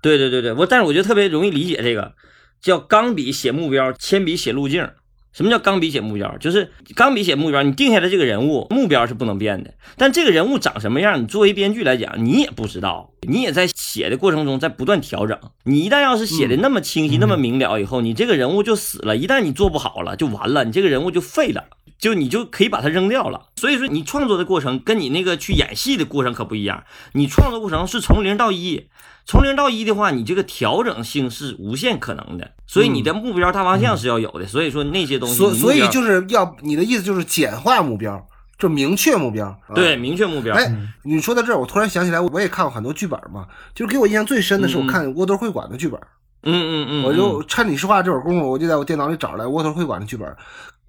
[0.00, 2.14] 对对对对，我但是我觉得特别容易理解这个，
[2.62, 4.88] 叫钢笔写目标，铅笔写路径。
[5.32, 6.36] 什么叫钢笔写目标？
[6.38, 15.38] 就是钢笔写目标，你定下来这个人物目标是不能变的，但这个人物长什么样，你作为编剧来讲，你也不知道，你也在写的过程中在不断调整。
[15.64, 19.16] 你一旦要是写的那么清晰、那么明了以后，你这个人物就死了。
[19.16, 21.64] 一旦你做不好了，就完了，你这个人物就废了。
[22.02, 23.46] 就你就可以把它扔掉了。
[23.54, 26.82] 所以说，你创作的过程跟你那个去演戏的过程可不一样。
[27.12, 28.88] 你创作过程是从零到一，
[29.24, 32.50] 从零到一的话，你这个调整性是无限可能的。
[32.66, 34.48] 所以你的目标大方向是要有的。
[34.48, 38.26] 所以说那些东西，所所以就是要你的意思就是简化目标，
[38.58, 39.46] 就明确目标。
[39.46, 40.56] 啊对明确目标。
[40.56, 43.46] 哎，你说到这儿，我突然想起来，我也看过很多剧本嘛，
[43.76, 46.00] 就是给我印象最深的是我看窝头会馆的剧本，
[46.42, 50.36] 嗯嗯嗯，我就趁你说话这会儿功夫，我就在我电脑里找来窝头会馆的剧本。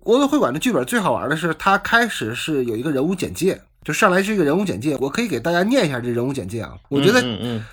[0.06, 6.74] 窝头会馆的剧本最好玩的是，它开始是有一个人物简介，就上来是一个人物简介，我可以给大家念一下这人物简介啊。
[6.90, 7.24] 我觉得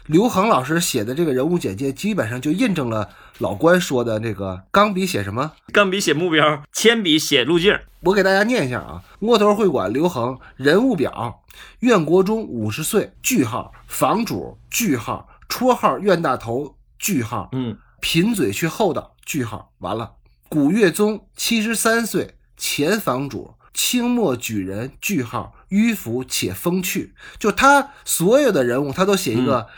[0.07, 3.09] 刘恒老师写的这个人物简介，基本上就印证了
[3.39, 5.51] 老关说的那个钢笔写什么。
[5.55, 7.77] 嗯，钢笔写目标，铅笔写路径。
[8.03, 11.43] 我给大家念一下啊，窝头会馆刘恒人物表，
[11.81, 20.13] 苑国忠五十岁，句号，房主，句号，绰号苑大头，句号，嗯贫嘴却厚道，句号，完了。
[20.51, 27.15] 古月宗七十三岁，前房主，清末举人，句号，迂腐且风趣。
[27.39, 29.69] 就他所有的人物，他都写一个，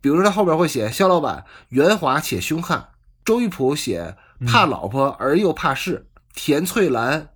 [0.00, 2.88] 比如说他后边会写肖老板圆滑且凶悍，
[3.26, 4.16] 周玉璞写
[4.46, 7.28] 怕老婆而又怕事，田翠兰。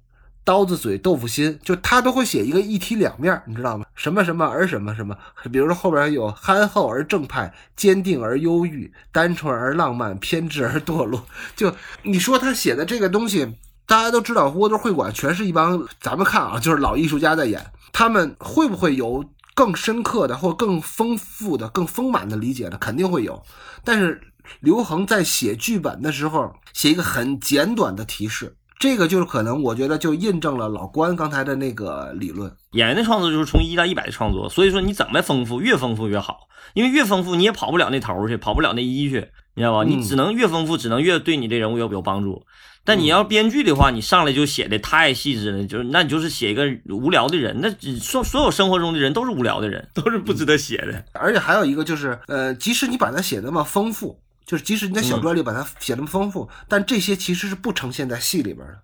[0.47, 3.84] 刀子嘴豆腐心，就他都会写一个一体两面，你知道吗？
[3.97, 5.18] 什么什么而什么什么，
[5.51, 11.26] 比如说后边有憨厚而正派，坚定而忧郁，单纯而浪漫，偏执而堕落。
[11.57, 11.74] 就
[12.05, 22.78] 你说他写的这个东西，大家都知道，窝头会馆全是一帮咱们看啊，就是老艺术家在演，他们会不会有更深刻的或更丰富的、更丰满的理解呢？
[22.78, 23.42] 肯定会有，
[23.82, 24.20] 但是
[24.61, 28.55] 刘恒在写剧本的时候，写一个很简短的提示。
[28.79, 32.51] 这个就是可能，我觉得就印证了老关刚才的那个理论。
[32.72, 39.83] 演员的创作就是从一到一百的创作，所以说你怎么丰富，越丰富越好，因为越丰富你也跑不了那头去，跑不了那一去，你知道吧？
[39.85, 42.45] 嗯你只能越丰富，只能越对你这人物有有帮助。
[42.85, 47.68] 但你要编剧的话，你上来就写的太细致了，就是那你就是写一个无聊的人，那
[47.99, 51.05] 所所有生活中的人都是无聊的人，都是不值得写的。
[51.14, 58.78] 而且还有一个就是，呃，即使你把它写那么丰富，就是即使你在小说里把它写那么丰富，但这些其实是不呈现在戏里边的。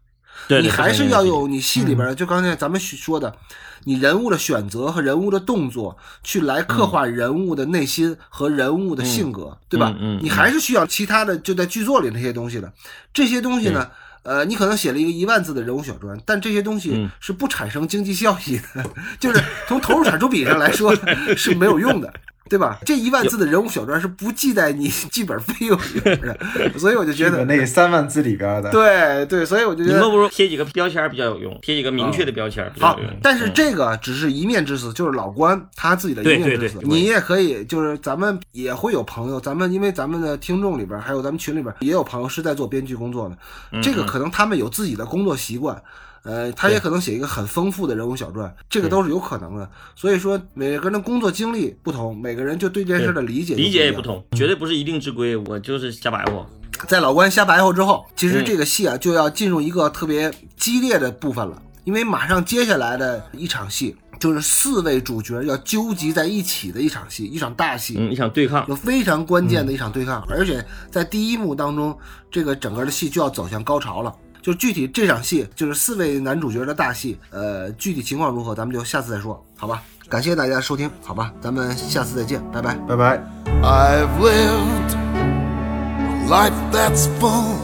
[0.49, 1.25] 对，你对还是要。
[1.25, 3.37] 有你戏里边的，就刚才咱们说的，
[3.85, 9.95] 你人物的选择和人物的动作，去来刻画人物的内心和人物的性格，对吧？
[10.01, 12.73] 嗯嗯你还是需要其他的，就在剧作里那些东西的。
[13.15, 13.89] 这些东西呢，
[14.25, 18.91] 呃，你可能写了一个一万字的人物小传，但这些东西嗯是不产生经济效益的，
[19.21, 20.97] 就是从投入产出比上来说
[21.37, 22.13] 是没有用的。
[22.53, 22.79] 对吧？
[22.85, 26.39] 这一万字的人物小传是不记在你 剧本费用里边的，
[26.79, 36.79] 所以我就觉得那三万字里边的，对对，所以我就觉得你们不如贴几个标签儿比较有用，贴几个明确的标签儿比较好有用。，但是嗯这个只是一面之词，就是老关他自己的一面之词。
[36.81, 43.37] 对对你也可以，就是咱们也会有朋友，咱们因为咱们的听众里边，还有咱们群里边也有朋友是在做编剧工作的，
[43.73, 45.83] 嗯这个可能他们有自己的工作习惯。
[46.25, 49.69] 呃，他也可能写一个很丰富的人物小传，这个都是有可能的。
[49.97, 54.01] 所以说，每个人的工作经历不同，每个人就对这件事的理解理解也不。
[54.01, 55.37] 同，绝对不是一定之规。
[55.37, 56.47] 我就是瞎白话。
[56.89, 67.97] 在老关瞎白活之后，其实嗯这个戏啊就要进入一个特别激烈的部分了，因为马上接下来的一场戏就是四位主角要纠集在一起的一场戏，一场大戏。
[67.99, 71.97] 嗯，一场对抗，有非常关键的一场对抗，而且在第一幕当中，
[72.31, 74.13] 这个整个的戏就要走向高潮了。
[74.43, 79.81] 就具体这场戏，就是四位男主角的大戏，呃，具体情况如何，咱们就下次再说，好吧？
[80.09, 81.33] 感谢大家收听，好吧？
[81.41, 82.75] 咱们下次再见，拜拜。
[82.87, 83.23] 拜拜。
[83.63, 87.57] I've lived a life that's full.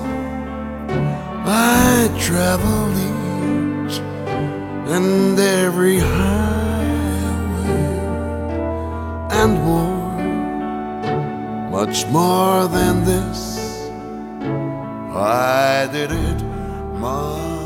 [1.45, 4.01] I traveled each
[4.89, 6.39] and every highway
[9.31, 10.13] and more,
[11.71, 13.59] much more than this.
[15.15, 16.48] I did it
[16.99, 17.58] 妈